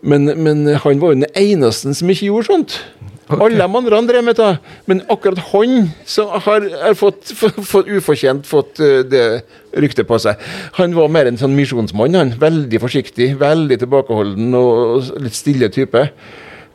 [0.06, 2.78] Men, men han var jo den eneste som ikke gjorde sånt.
[3.26, 3.42] Okay.
[3.42, 4.52] Alle de andre drev med det,
[4.86, 9.42] men akkurat han som har, har fått, fått, ufortjent fått uh, det
[9.74, 10.38] ryktet på seg.
[10.78, 12.14] Han var mer en sånn misjonsmann.
[12.14, 16.06] han, Veldig forsiktig, veldig tilbakeholden og litt stille type.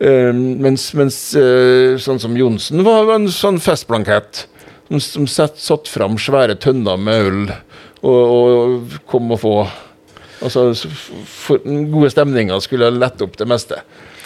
[0.01, 4.47] Uh, mens, mens uh, sånn som Johnsen var, en sånn festblankett
[4.87, 7.43] som, som satt, satt fram svære tønner med øl
[8.01, 9.55] og, og kom og få.
[10.41, 10.71] Altså,
[11.29, 11.61] for,
[11.93, 13.77] gode stemninger skulle lette opp det meste.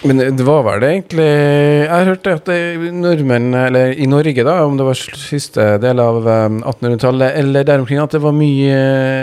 [0.04, 4.58] Men det var vel det egentlig Jeg hørte hørt at nordmenn, eller i Norge, da,
[4.66, 8.76] om det var siste del av 1800-tallet, um, eller der omkring, at det var mye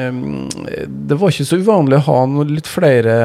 [0.08, 0.48] um,
[0.88, 2.18] Det var ikke så uvanlig å ha
[2.48, 3.16] litt flere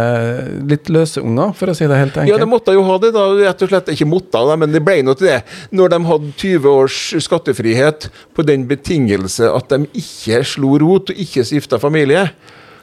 [0.67, 2.33] litt løse unger, for å si det helt enkelt.
[2.33, 3.25] Ja, de måtte jo ha det, da.
[3.39, 5.39] Rett og slett ikke måtte, da, men det ble nå til det.
[5.75, 11.23] Når de hadde 20 års skattefrihet på den betingelse at de ikke slo rot og
[11.23, 12.27] ikke stifta familie.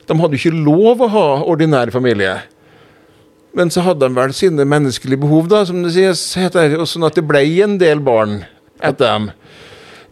[0.04, 2.36] De hadde jo ikke lov å ha ordinær familie.
[3.54, 7.06] Men så hadde de vel sine menneskelige behov, da, som det sies, heter, og sånn
[7.06, 8.40] at det ble en del barn
[8.82, 9.30] etter dem.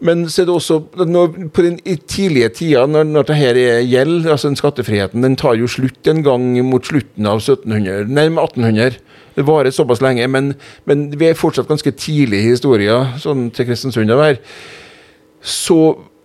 [0.03, 1.77] Men så er det også når, på den
[2.11, 6.49] tidlige tida, når, når her gjelder, altså den skattefriheten, den tar jo slutt en gang
[6.67, 8.97] mot slutten av 1700, nei, 1800.
[9.33, 10.53] Det varer såpass lenge, men,
[10.89, 14.41] men, vi er fortsatt ganske tidlig i historien, sånn til Kristiansund å være.
[15.39, 15.79] Så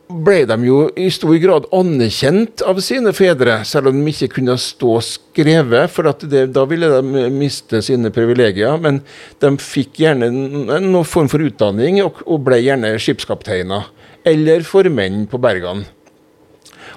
[0.08, 4.56] ble de jo i stor grad anerkjent av sine fedre, selv om de ikke kunne
[4.60, 8.80] stå skrevet, for det, da ville de miste sine privilegier.
[8.80, 9.02] Men
[9.42, 13.92] de fikk gjerne noen form for utdanning, og, og ble gjerne skipskapteiner.
[14.28, 15.86] Eller formenn på bergene.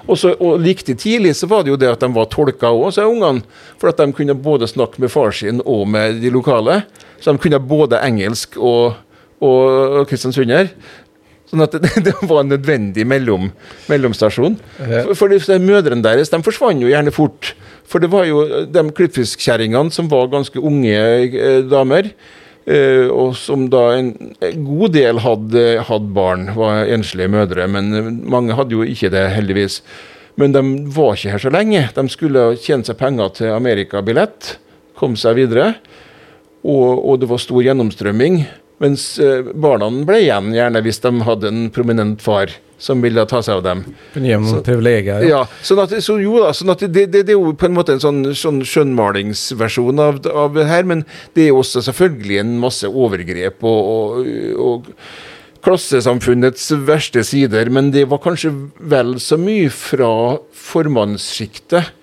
[0.08, 3.06] Og, så, og tidlig så var det jo det at de var tolker òg, sa
[3.06, 3.44] ungene.
[3.78, 6.82] For at de kunne både snakke med far sin og med de lokale.
[7.20, 8.98] Så de kunne både engelsk og,
[9.38, 10.72] og kristiansunder.
[11.52, 13.50] Sånn at det, det var en nødvendig mellom,
[13.92, 14.56] mellomstasjon.
[14.80, 17.52] For, for de, mødrene deres de forsvant jo gjerne fort.
[17.84, 22.08] For det var jo de klippfiskkjerringene som var ganske unge eh, damer.
[22.64, 27.68] Eh, og som da en, en god del hadde, hadde barn, var enslige mødre.
[27.68, 29.82] Men mange hadde jo ikke det, heldigvis.
[30.40, 30.62] Men de
[30.94, 31.84] var ikke her så lenge.
[31.92, 34.54] De skulle tjene seg penger til amerikabillett,
[34.96, 35.74] kom seg videre.
[36.62, 38.44] Og, og det var stor gjennomstrømming.
[38.82, 42.50] Mens eh, barna ble igjen, gjerne hvis de hadde en prominent far
[42.82, 43.82] som ville ta seg av dem.
[44.18, 45.22] Gjennom privilegier.
[45.28, 45.44] Ja.
[45.62, 47.94] sånn at, så, jo da, sånn at det, det, det, er jo på en måte
[47.94, 51.04] en sånn, sånn skjønnmalingsversjon av, av det her, men
[51.38, 54.90] det er også selvfølgelig en masse overgrep og, og, og
[55.62, 57.70] klassesamfunnets verste sider.
[57.70, 58.50] Men det var kanskje
[58.82, 60.12] vel så mye fra
[60.50, 61.94] formannssjiktet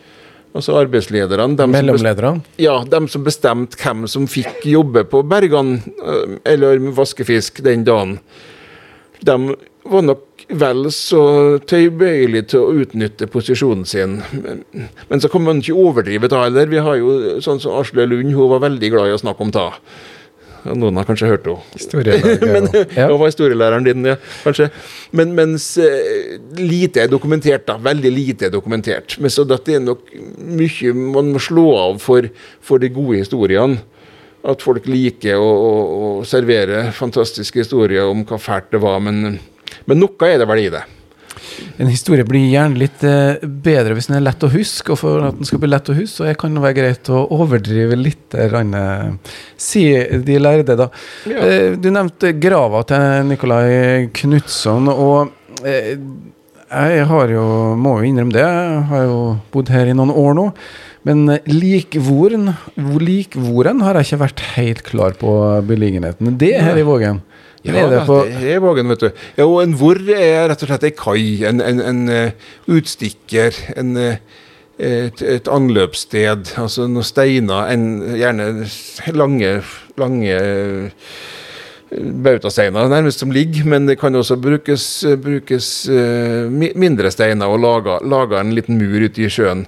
[0.49, 1.67] Altså arbeidslederne.
[1.69, 2.41] Mellomlederne?
[2.57, 8.17] Ja, de som bestemte hvem som fikk jobbe på Bergene, eh, eller vaskefisk, den dagen.
[9.21, 9.37] De
[9.89, 11.23] var nok vel så
[11.69, 14.21] tilbøyelige til å utnytte posisjonen sin.
[15.09, 16.71] Men så kan man ikke overdrive det heller.
[16.71, 17.11] Vi har jo
[17.43, 19.67] sånn som Asle Lund, hun var veldig glad i å snakke om det.
[20.67, 22.83] Noen har kanskje hørt henne.
[22.97, 23.07] ja.
[23.07, 24.69] Hun var historielæreren din, ja, kanskje.
[25.15, 27.77] Men mens eh, lite er dokumentert, da.
[27.89, 29.17] Veldig lite er dokumentert.
[29.21, 32.27] Men så det er nok mye man må slå av for,
[32.65, 33.79] for de gode historiene.
[34.49, 35.71] At folk liker å, å,
[36.21, 39.01] å servere fantastiske historier om hva fælt det var.
[39.03, 39.39] Men,
[39.87, 40.85] men noe er det vel i det.
[41.79, 45.27] En historie blir gjerne litt eh, bedre hvis den er lett å huske, og for
[45.29, 48.35] at den skal bli lett å huske, så kan det være greit å overdrive litt.
[48.51, 48.75] Rann,
[49.59, 49.85] si
[50.25, 50.89] de lærde, da.
[51.29, 51.45] Ja.
[51.45, 55.95] Eh, du nevnte grava til Nikolai Knutson, og eh,
[56.69, 57.47] jeg har jo,
[57.79, 59.19] må jo innrømme det, jeg har jo
[59.53, 60.51] bodd her i noen år nå.
[61.07, 62.51] Men likvoren,
[62.99, 65.31] likvoren har jeg ikke vært helt klar på
[65.65, 66.35] beliggenheten.
[66.37, 67.23] Det er her i Vågen.
[67.63, 68.03] Ja, det,
[68.39, 69.09] det er Vågen, vet du.
[69.35, 71.23] Ja, og en hvor er rett og slett ei kai.
[71.47, 73.57] En, en, en uh, utstikker.
[73.79, 74.45] En, uh,
[74.79, 76.53] et, et, anløpssted.
[76.61, 77.67] Altså noen steiner.
[77.73, 78.47] En, gjerne
[79.17, 79.51] lange,
[79.99, 81.11] lange uh,
[82.23, 84.83] bautasteiner nærmest som ligger, men det kan også brukes,
[85.19, 87.63] brukes mindre steiner og
[88.05, 89.65] lage en liten mur ute i sjøen.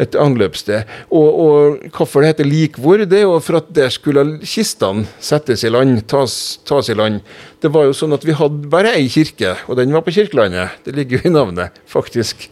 [0.00, 0.88] Et anløpssted.
[1.12, 5.64] Og, og hvorfor det heter likvor, det er jo for at der skulle kistene settes
[5.66, 6.34] i land, tas,
[6.68, 7.20] tas, i land.
[7.60, 10.80] Det var jo sånn at vi hadde bare ei kirke, og den var på Kirkelandet.
[10.86, 12.48] Det ligger jo i navnet, faktisk.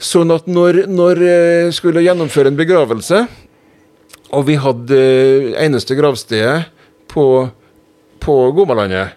[0.00, 3.24] Sånn at når, når eh, skulle gjennomføre en begravelse,
[4.30, 6.70] og vi hadde eh, eneste gravstedet
[7.10, 7.24] på,
[8.22, 9.16] på Gomalandet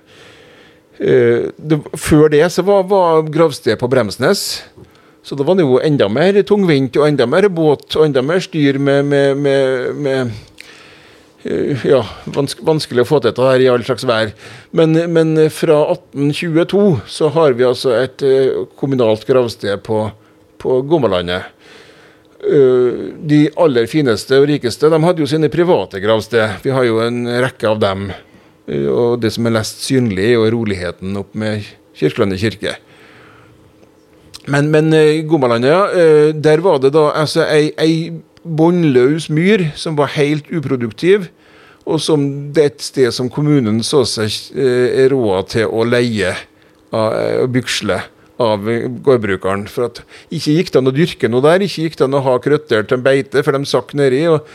[0.98, 1.54] eh,
[1.94, 4.64] Før det så var, var gravstedet på Bremsnes.
[5.24, 8.44] Så da var det jo enda mer tungvint og enda mer båt og enda mer
[8.44, 10.34] styr med, med, med, med
[11.48, 12.02] eh, ja,
[12.36, 14.34] vanskelig å få til dette her i all slags vær.
[14.76, 20.04] Men, men, fra 1822 så har vi altså et eh, kommunalt gravsted på,
[20.60, 21.48] på Gommalandet.
[22.44, 26.60] Eh, de aller fineste og rikeste de hadde jo sine private gravsted.
[26.68, 28.10] Vi har jo en rekke av dem.
[28.92, 31.64] Og det som er lest synlig, er jo roligheten opp med
[31.96, 32.78] Kirkelandet kirke.
[34.52, 35.24] Men, men eh,
[35.64, 38.12] ja, eh, der var det da altså ei, ei
[38.44, 41.30] båndløs myr som var helt uproduktiv,
[41.86, 46.36] og som det er et sted som kommunen så seg eh, råd til å leie
[46.94, 47.96] og byksle
[48.44, 48.68] av
[49.02, 49.64] gårdbrukeren.
[49.72, 52.22] For at ikke gikk det an å dyrke noe der, ikke gikk det an å
[52.28, 54.28] ha krøtter til beite, for de sakk nedi.
[54.30, 54.46] og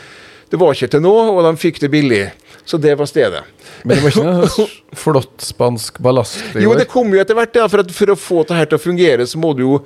[0.49, 2.23] Det var ikke til noe, og de fikk det billig.
[2.65, 3.43] Så det var stedet.
[3.83, 6.41] Men det var ikke noe flott spansk ballast?
[6.57, 7.55] Jo, det kom jo etter hvert.
[7.57, 9.79] Ja, for, at, for, å få det her til å fungere, så må du jo,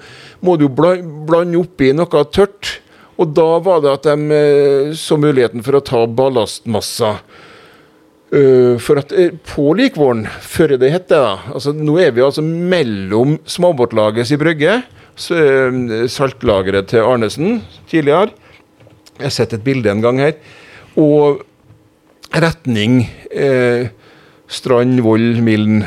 [0.43, 2.77] må du blande oppi noe tørt.
[3.21, 7.19] Og da var det at de eh, så muligheten for å ta ballastmasser.
[8.33, 12.23] Uh, for at uh, På Likvåren, før det het det da, altså Nå er vi
[12.25, 17.59] altså mellom småbåtlagets i Brygge, uh, saltlageret til Arnesen
[17.91, 18.33] tidligere.
[19.17, 20.37] Jeg har sett et bilde en gang her.
[20.99, 21.43] Og
[22.33, 23.89] retning eh,
[24.49, 25.83] Strand, Voll, Milden.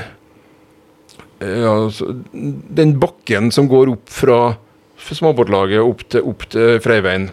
[1.41, 4.41] Eh, altså, den bakken som går opp fra
[4.97, 7.29] småbåtlaget opp til, opp til Freiveien.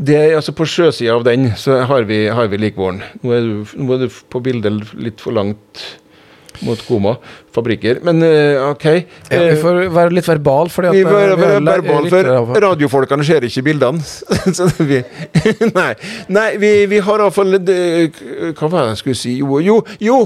[0.00, 3.02] Det altså På sjøsida av den så har vi, har vi Likvåren.
[3.20, 5.82] Nå nå er du på bildet litt for langt
[6.66, 7.16] mot Koma
[7.54, 8.00] fabrikker.
[8.06, 8.86] Men uh, OK.
[9.30, 13.46] Ja, vi får være litt verbal, fordi at vi får være verbal, for radiofolkene ser
[13.48, 14.02] ikke bildene.
[14.90, 15.00] vi,
[15.78, 15.90] nei,
[16.30, 19.36] nei vi, vi har iallfall Hva var det jeg skulle si?
[19.40, 20.20] Jo, jo, jo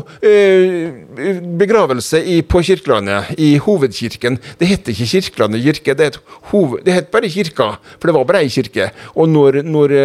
[1.61, 4.39] begravelse i, på Kirkelandet, i hovedkirken.
[4.61, 6.19] Det heter ikke Kirkelandet kirke, det,
[6.51, 8.91] hoved, det het bare kirka, for det var bare ei kirke.
[9.15, 9.97] Og når, når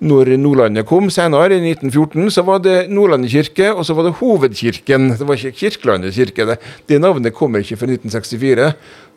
[0.00, 4.14] når Nordlandet kom senere, i 1914, så var det Nordlandet kirke, og så var det
[4.20, 5.10] Hovedkirken.
[5.18, 6.46] Det var ikke Kirkelandet kirke.
[6.48, 6.56] Det,
[6.88, 8.70] det navnet kommer ikke fra 1964,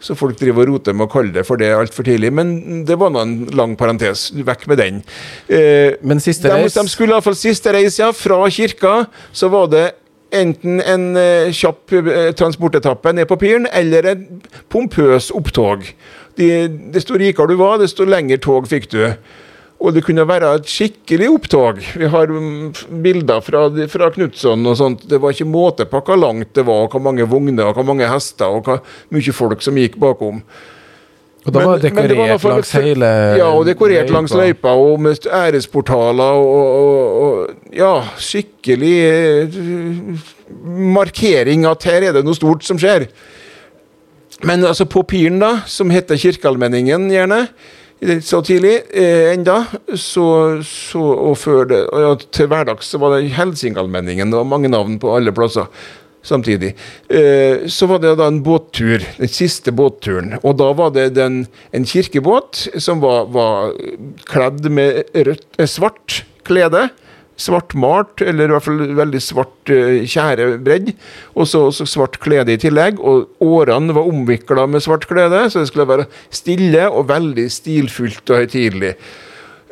[0.03, 2.33] så folk driver og roter med å kalle det for det altfor tidlig.
[2.35, 4.25] Men det var nå en lang parentes.
[4.35, 5.01] Vekk med den.
[5.47, 6.75] Eh, Men siste reis?
[6.75, 8.11] De, de skulle iallfall siste reis, ja.
[8.11, 9.85] Fra kirka så var det
[10.35, 14.27] enten en eh, kjapp eh, transportetappe ned på piren, eller en
[14.73, 15.87] pompøs opptog.
[16.35, 16.51] De,
[16.91, 19.05] desto rikere du var, desto lengre tog fikk du.
[19.83, 21.81] Og det kunne være et skikkelig opptog.
[21.99, 25.03] Vi har mm, bilder fra, fra Knutson og sånt.
[25.11, 27.89] Det var ikke måte på hvor langt det var, og hvor mange vogner, og hvor
[27.89, 28.79] mange hester og hvor
[29.11, 30.39] mye folk som gikk bakom.
[31.43, 34.15] Og da var det dekorert men, det var langs hele Ja, og dekorert løypa.
[34.15, 38.95] langs løypa, og med æresportaler og, og, og Ja, skikkelig
[39.51, 40.27] uh,
[40.95, 43.09] markering at her er det noe stort som skjer.
[44.47, 47.47] Men altså på piren, da, som heter Kirkealmenningen, gjerne,
[48.25, 49.63] så tidlig eh, enda,
[49.95, 50.27] så,
[50.67, 54.31] så, og før det, ja, til hverdags så var det Helsingallmenningen.
[54.31, 55.69] Det var mange navn på alle plasser
[56.23, 56.73] samtidig.
[57.09, 60.37] Eh, så var det da en båttur, den siste båtturen.
[60.41, 63.73] Og da var det den, en kirkebåt som var, var
[64.29, 66.87] kledd med rødt, eh, svart klede
[67.39, 70.93] svartmalt, eller i hvert fall veldig svart uh, tjærebredd.
[71.33, 73.01] Og så, svart klede i tillegg.
[73.01, 78.33] Og årene var omvikla med svart klede, så det skulle være stille og veldig stilfullt
[78.33, 78.95] og høytidelig.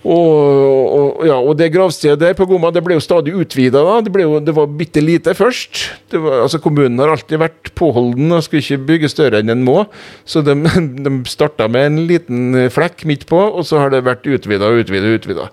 [0.00, 3.82] Og, og, ja, og, det gravstedet på Gomma det ble jo stadig utvida.
[4.06, 4.12] Det,
[4.46, 5.82] det var bitte lite først.
[6.14, 9.84] Var, altså Kommunen har alltid vært påholden og skulle ikke bygge større enn en må.
[10.24, 10.56] Så de,
[11.04, 14.84] de starta med en liten flekk midt på, og så har det vært utvida og
[14.86, 15.16] utvida.
[15.18, 15.50] utvida.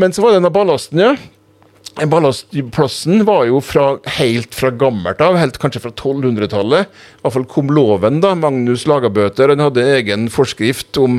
[0.00, 1.14] Men så var det denne ballasten, ja.
[2.06, 6.86] Ballastplassen var jo fra, helt fra gammelt av, helt kanskje fra 1200-tallet.
[6.86, 8.34] I hvert fall kom loven, da.
[8.38, 11.18] Magnus Lagabøter han hadde egen forskrift om,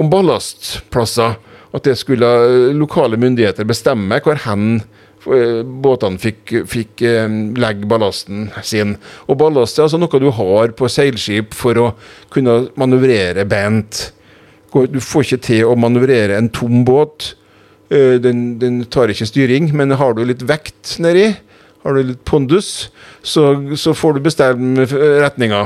[0.00, 1.38] om ballastplasser
[1.76, 7.26] at det skulle eh, lokale myndigheter bestemme hvor hen eh, båtene fikk, fikk eh,
[7.58, 8.96] legge ballasten sin.
[9.28, 11.90] Og ballast er altså noe du har på seilskip for å
[12.32, 14.08] kunne manøvrere bent.
[14.68, 17.34] Du får ikke til å manøvrere en tom båt.
[17.88, 21.30] Den, den tar ikke styring, men har du litt vekt nedi,
[21.80, 22.90] har du litt pondus,
[23.24, 23.46] så,
[23.80, 25.62] så får du bestemme retninga.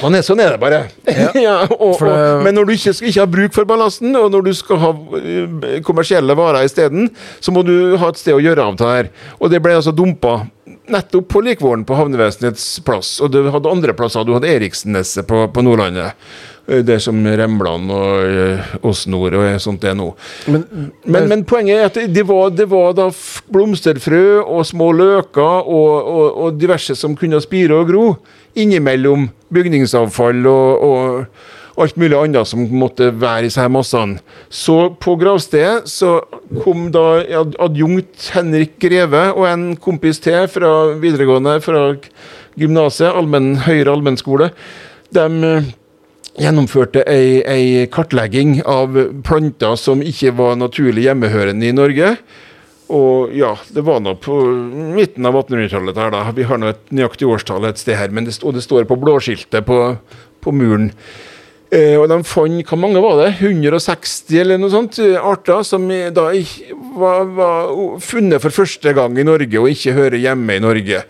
[0.00, 0.80] Sånn er, sånn er det bare.
[1.06, 1.30] Ja.
[1.46, 4.52] ja, og, og, men når du ikke, ikke, ha bruk for ballasten, og når du
[4.56, 7.10] skal ha eh, kommersielle varer isteden,
[7.40, 9.12] så må du ha et sted å gjøre av det her.
[9.38, 10.40] Og det ble altså dumpa
[10.90, 13.18] nettopp på Likvåren på havnevesenets plass.
[13.22, 14.26] Og du hadde andre plasser.
[14.26, 16.16] Du hadde Eriksneset på, på Nordlandet.
[16.70, 20.10] Eh, det som Remland og uh, Åsnord og sånt er nå.
[20.46, 20.66] Men,
[21.04, 23.08] men, men, poenget er at det var, det var, da
[23.50, 28.04] blomsterfrø og små løker og, og, og diverse som kunne spire og gro
[28.58, 34.20] innimellom bygningsavfall og, og alt mulig annet som måtte være i disse massene.
[34.52, 36.18] Så på gravstedet så
[36.62, 37.22] kom da
[37.62, 41.94] adjunkt Henrik Greve og en kompis til fra videregående, fra
[42.60, 44.50] gymnaset, allmenn, høyere allmennskole.
[45.14, 45.70] De eh,
[46.40, 52.14] gjennomførte ei, ei kartlegging av planter som ikke var naturlig hjemmehørende i Norge.
[52.90, 54.36] Og ja, det var nå på
[54.96, 56.24] midten av 1800-tallet her, da.
[56.34, 59.66] Vi har nå et nøyaktig årstall et sted her, det, og det står på blåskiltet
[59.66, 59.82] på,
[60.42, 60.90] på muren.
[61.70, 63.28] Eh, og de fant Hvor mange var det?
[63.38, 66.24] 160 eller noe sånt arter som da
[66.98, 67.70] var, var,
[68.02, 71.04] funnet for første gang i Norge og ikke hører hjemme i Norge.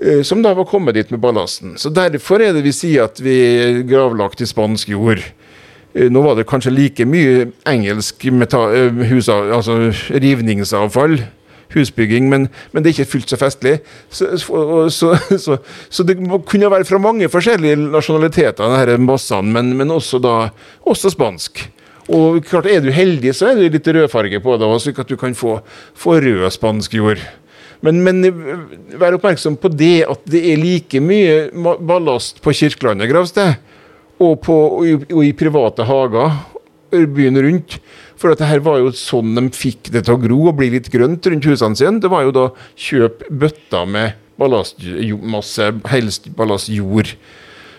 [0.00, 1.76] Eh, som da var kommet dit med ballasten.
[1.78, 5.20] Så Derfor er det vi sier at vi gravlagt i spansk jord.
[5.92, 11.18] Eh, nå var det kanskje like mye engelsk eh, husa, altså rivningsavfall,
[11.74, 13.80] husbygging, men, men, det er ikke fullt så festlig.
[14.08, 15.58] Så, så, så,
[15.90, 16.16] så, det
[16.48, 20.48] kunne være fra mange forskjellige nasjonaliteter, denne massene, men, men også, da,
[20.88, 21.66] også spansk.
[22.08, 25.16] Og klart, Er du heldig, så er det litt rødfarge på det, slik at du
[25.20, 25.60] kan få,
[25.94, 27.20] få rød spansk jord.
[27.86, 28.20] Men, men,
[29.00, 31.48] vær oppmerksom på det at det er like mye
[31.80, 33.54] ballast på Kirkelandet gravsted
[34.20, 36.34] og, på, og, i, og i private hager
[36.90, 37.78] byen rundt.
[38.20, 40.68] For at det her var jo sånn de fikk det til å gro og bli
[40.74, 42.00] litt grønt rundt husene sine.
[42.02, 47.14] Det var jo da kjøp bøtter med ballastmasse, helst ballastjord.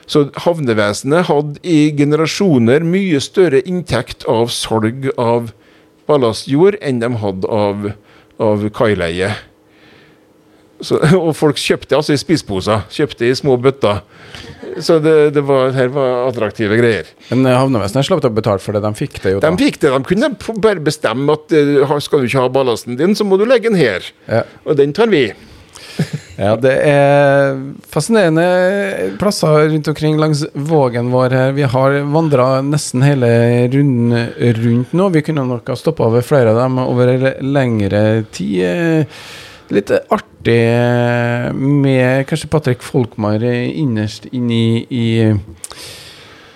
[0.09, 5.53] Så havnevesenet hadde i generasjoner mye større inntekt av salg av
[6.09, 7.91] ballastjord enn de hadde av,
[8.41, 9.31] av kaileie.
[10.81, 14.01] Så, og folk kjøpte altså i spisposer, kjøpte i små bøtter.
[14.81, 17.09] Så det, det var, her var attraktive greier.
[17.31, 19.51] Men eh, havnevesenet slapp å betale for det, de fikk det jo da?
[19.51, 20.33] De fikk det, de kunne
[20.63, 23.79] bare bestemme at uh, skal du ikke ha ballasten din, så må du legge den
[23.79, 24.05] her.
[24.29, 24.45] Ja.
[24.65, 25.27] Og den tar vi.
[26.39, 27.59] ja, det er
[27.91, 31.53] fascinerende plasser rundt omkring langs Vågen vår her.
[31.57, 33.29] Vi har vandra nesten hele
[33.73, 34.31] runden
[34.63, 35.11] rundt nå.
[35.13, 37.13] Vi kunne nok ha stoppa ved flere av dem over
[37.43, 39.11] lengre tid.
[39.71, 40.59] Litt artig
[41.55, 45.05] med kanskje Patrick Folkmar innerst inni i,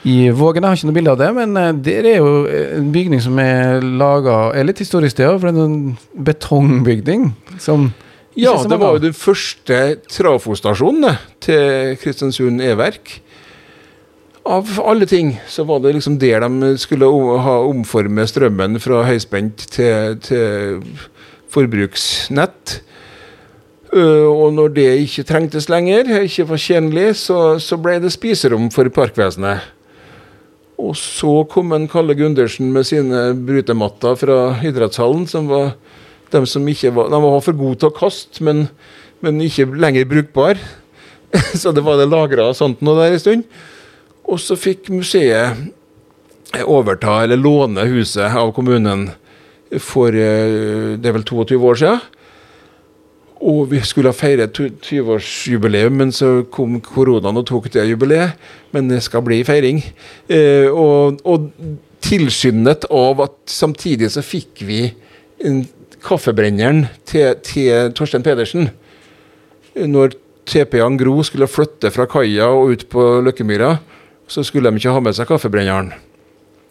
[0.04, 0.66] i Vågen.
[0.66, 3.40] Jeg har ikke noe bilde av det, men eh, der er jo en bygning som
[3.40, 7.94] er laga Er litt historisk, det òg, for det er en betongbygning som
[8.36, 9.78] Ja, det var jo den første
[10.12, 13.22] trafostasjonen til Kristiansund E-verk.
[14.44, 17.08] Av alle ting så var det liksom der de skulle
[17.48, 20.84] ha omforme strømmen fra høyspent til, til
[21.56, 22.82] forbruksnett.
[23.95, 28.89] Og når det ikke trengtes lenger, ikke var tjenlig, så, så ble det spiserom for
[28.91, 29.63] parkvesenet.
[30.76, 35.77] Og så kom en Kalle Gundersen med sine brutematter fra idrettshallen, som var
[36.34, 38.65] de som ikke var, de var for gode til å kaste, men,
[39.23, 40.59] men ikke lenger brukbar.
[41.61, 43.47] så det var det lagra sånt noe der en stund.
[44.27, 45.55] Og så fikk museet
[46.65, 49.09] overta eller låne huset av kommunen
[49.81, 52.03] for det er vel 22 år siden.
[53.45, 58.39] Og vi skulle ha feiret 20-årsjubileum, men så kom koronaen og tok det jubileet.
[58.73, 59.84] Men det skal bli feiring.
[60.31, 61.51] Eh, og, og
[62.05, 64.80] tilskyndet av at samtidig så fikk vi
[66.05, 68.69] kaffebrenneren til, til Torstein Pedersen.
[69.76, 73.76] Når TP-en Gro skulle flytte fra kaia og ut på Løkkemyra,
[74.27, 75.93] så skulle de ikke ha med seg kaffebrenneren.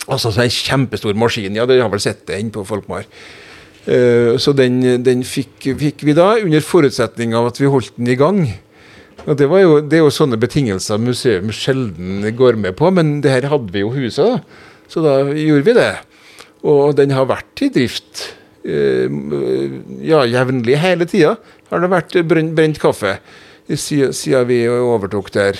[0.05, 1.55] Altså så en kjempestor maskin.
[1.57, 3.07] Ja, dere har vel sett det inne på Folkmar.
[3.85, 8.09] Uh, så den, den fikk, fikk, vi da, under forutsetning av at vi holdt den
[8.13, 8.47] i gang.
[9.25, 13.33] Og det, jo, det, er jo sånne betingelser museum sjelden går med på, men det
[13.33, 14.73] her hadde vi jo huset, da.
[14.91, 15.93] Så da gjorde vi det.
[16.65, 18.27] Og den har vært i drift
[18.65, 19.07] uh,
[20.05, 21.37] ja, jevnlig hele tida.
[21.71, 23.19] Har det vært brent, brent kaffe
[23.65, 25.59] siden vi overtok der.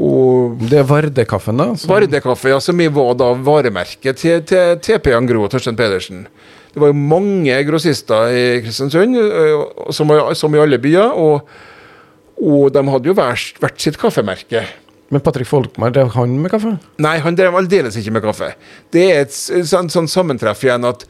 [0.00, 1.66] Og det er Vardekaffen, da?
[1.76, 1.90] Som...
[1.92, 6.24] Vardekaffe, ja, som var da varemerket til, til TP Angro og Torstein Pedersen.
[6.70, 9.16] Det var jo mange grossister i Kristiansund,
[9.94, 11.48] som, som i alle byer, og,
[12.38, 14.62] og de hadde jo hvert, sitt kaffemerke.
[15.10, 16.76] Men Patrick Folkmar, drev han med kaffe?
[17.02, 18.52] Nei, han drev aldeles ikke med kaffe.
[18.94, 21.02] Det er et sånn, sånn sammentreff igjen at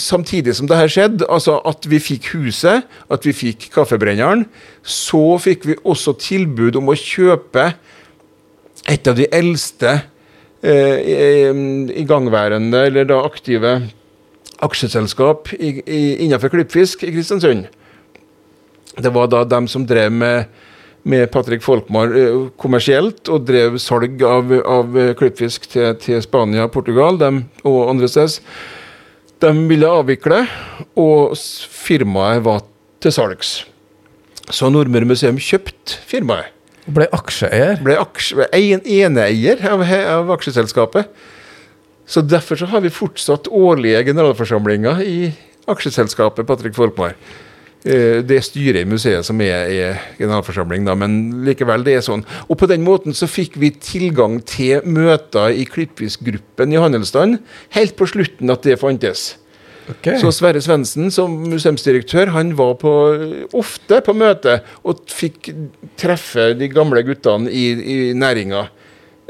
[0.00, 4.46] samtidig som det her skjedde, altså at vi fikk huset, at vi fikk kaffebrenneren,
[4.80, 7.74] så fikk vi også tilbud om å kjøpe
[8.90, 9.98] et av de eldste
[10.64, 11.52] eh,
[12.00, 13.74] igangværende, eller da aktive,
[14.62, 17.66] aksjeselskap i, i, innenfor klippfisk i Kristiansund.
[18.98, 20.44] Det var da dem som drev med,
[21.08, 22.12] med Patrick Folkmar
[22.60, 28.38] kommersielt, og drev salg av, av klippfisk til, til, Spania Portugal dem, og andre steder.
[29.42, 30.44] De ville avvikle,
[31.00, 31.34] og
[31.72, 32.62] firmaet var
[33.02, 33.62] til salgs.
[34.52, 36.52] Så Nordmøre museum kjøpte firmaet.
[36.90, 37.78] Ble aksjeeier?
[37.82, 41.10] Ble aksje, en eneeier av, av aksjeselskapet.
[42.06, 45.16] Så Derfor så har vi fortsatt årlige generalforsamlinger i
[45.70, 47.14] aksjeselskapet Patrick Folkmar.
[47.84, 52.22] Eh, det styret i museet som er, er generalforsamling, da, men likevel, det er sånn.
[52.46, 57.40] Og på den måten så fikk vi tilgang til møter i Klippfiskgruppen i handelsstand
[57.74, 59.32] helt på slutten at det fantes.
[59.90, 60.14] Okay.
[60.22, 62.92] Så Sverre Svendsen som museumsdirektør han var på,
[63.58, 65.50] ofte på møte og fikk
[65.98, 68.68] treffe de gamle guttene i, i næringa.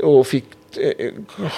[0.05, 0.59] Og fikk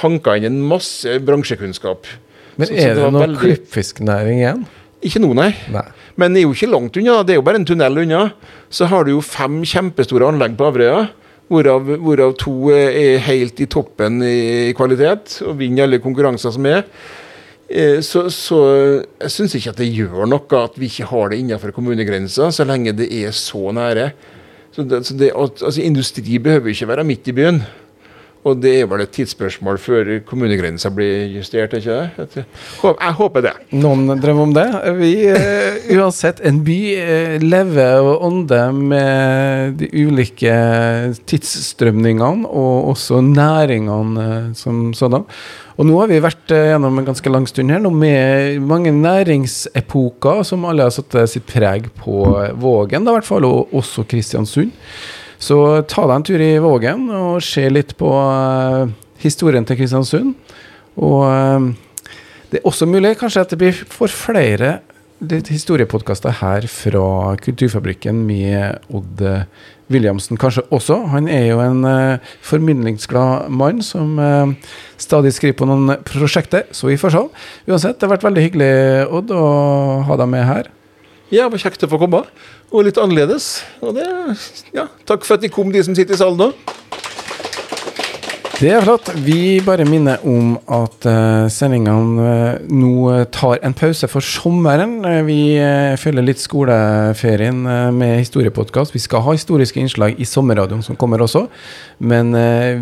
[0.02, 2.08] hanka inn en masse bransjekunnskap.
[2.56, 3.42] Men så, er det, det noe veldig...
[3.42, 4.64] klippfisknæring igjen?
[5.04, 5.50] Ikke nå, nei.
[5.72, 5.84] nei.
[6.20, 7.18] Men det er jo ikke langt unna.
[7.26, 8.22] Det er jo bare en tunnel unna.
[8.72, 11.08] Så har du jo fem kjempestore anlegg på Averøya.
[11.52, 16.86] Hvorav, hvorav, to er helt i toppen i kvalitet og vinner alle konkurranser som er.
[17.68, 18.60] Eh, så, så,
[19.20, 22.64] jeg syns ikke at det gjør noe at vi ikke har det innenfor kommunegrensa, så
[22.68, 24.08] lenge det er så nære.
[24.74, 27.60] Så det, så det, altså Industri behøver ikke være midt i byen.
[28.44, 31.96] Og det er vel et tidsspørsmål før kommunegrensa blir justert, ikke
[32.34, 32.44] det?
[32.84, 33.52] Jeg håper det.
[33.72, 34.66] Noen drømmer om det.
[34.98, 40.58] Vi, uh, uansett, en by uh, lever og ånder med de ulike
[41.24, 45.24] tidsstrømningene, og også næringene uh, som sådan.
[45.80, 50.44] Og nå har vi vært gjennom en ganske lang stund her, nå med mange næringsepoker
[50.46, 52.28] som alle har satt sitt preg på
[52.60, 54.76] Vågen, da, i hvert fall, og også Kristiansund.
[55.38, 55.58] Så
[55.90, 58.88] ta deg en tur i Vågen og se litt på uh,
[59.22, 60.34] historien til Kristiansund.
[60.96, 61.70] Og uh,
[62.50, 64.78] det er også mulig kanskje at det blir for flere
[65.24, 69.22] historiepodkaster her fra Kulturfabrikken med Odd
[69.92, 70.96] Williamsen kanskje også.
[71.12, 74.52] Han er jo en uh, formidlingsglad mann som uh,
[75.00, 77.24] stadig skriver på noen prosjekter, så vi får se.
[77.68, 78.72] Uansett, det har vært veldig hyggelig,
[79.12, 79.44] Odd, å
[80.08, 80.70] ha deg med her.
[81.32, 82.22] Ja, det var kjekt å få komme.
[82.74, 83.60] Og litt annerledes.
[83.84, 84.08] Og det,
[84.74, 86.54] ja, takk for at de kom, de som sitter i salen nå.
[88.54, 89.08] Det er flott.
[89.26, 95.00] Vi bare minner om at uh, sendingene uh, nå tar en pause for sommeren.
[95.26, 95.38] Vi
[96.00, 97.58] følger litt skoleferien
[97.94, 98.94] med historiepodkast.
[98.94, 101.44] Vi skal ha historiske innslag i sommerradioen som kommer også.
[101.98, 102.30] Men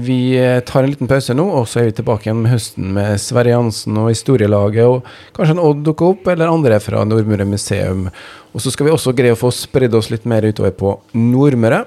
[0.05, 0.37] vi
[0.69, 3.53] tar en liten pause nå, og så er vi tilbake igjen med høsten med Sverre
[3.53, 4.87] Jansen og Historielaget.
[4.89, 8.07] Og kanskje en Odd dukker opp, eller andre fra Nordmøre museum.
[8.53, 11.83] Og så skal vi også greie å få spredd oss litt mer utover på Nordmøre.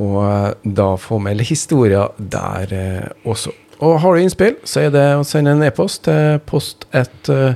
[0.00, 3.52] Og eh, da få med litt historier der eh, også.
[3.84, 7.54] Og har du innspill, så er det å sende en e-post til post 1 eh,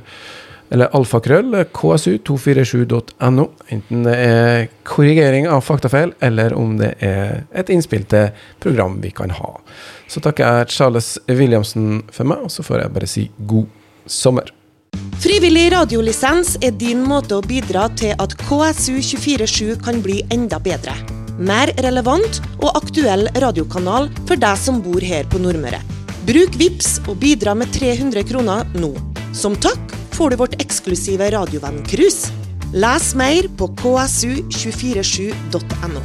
[0.73, 3.45] eller alfakrøll ksu247.no.
[3.74, 8.31] Enten det er korrigering av faktafeil, eller om det er et innspill til
[8.62, 9.53] program vi kan ha.
[10.09, 13.69] Så takker jeg Charles Williamsen for meg, og så får jeg bare si god
[14.09, 14.49] sommer.
[15.23, 20.90] Frivillig radiolisens er din måte å bidra til at KSU247 kan bli enda bedre.
[21.39, 25.78] Mer relevant og aktuell radiokanal for deg som bor her på Nordmøre.
[26.27, 28.90] Bruk VIPS og bidra med 300 kroner nå.
[29.31, 32.35] Som takk får du vårt eksklusive radiovenn-cruise.
[32.74, 36.02] Les mer på ksu247.no.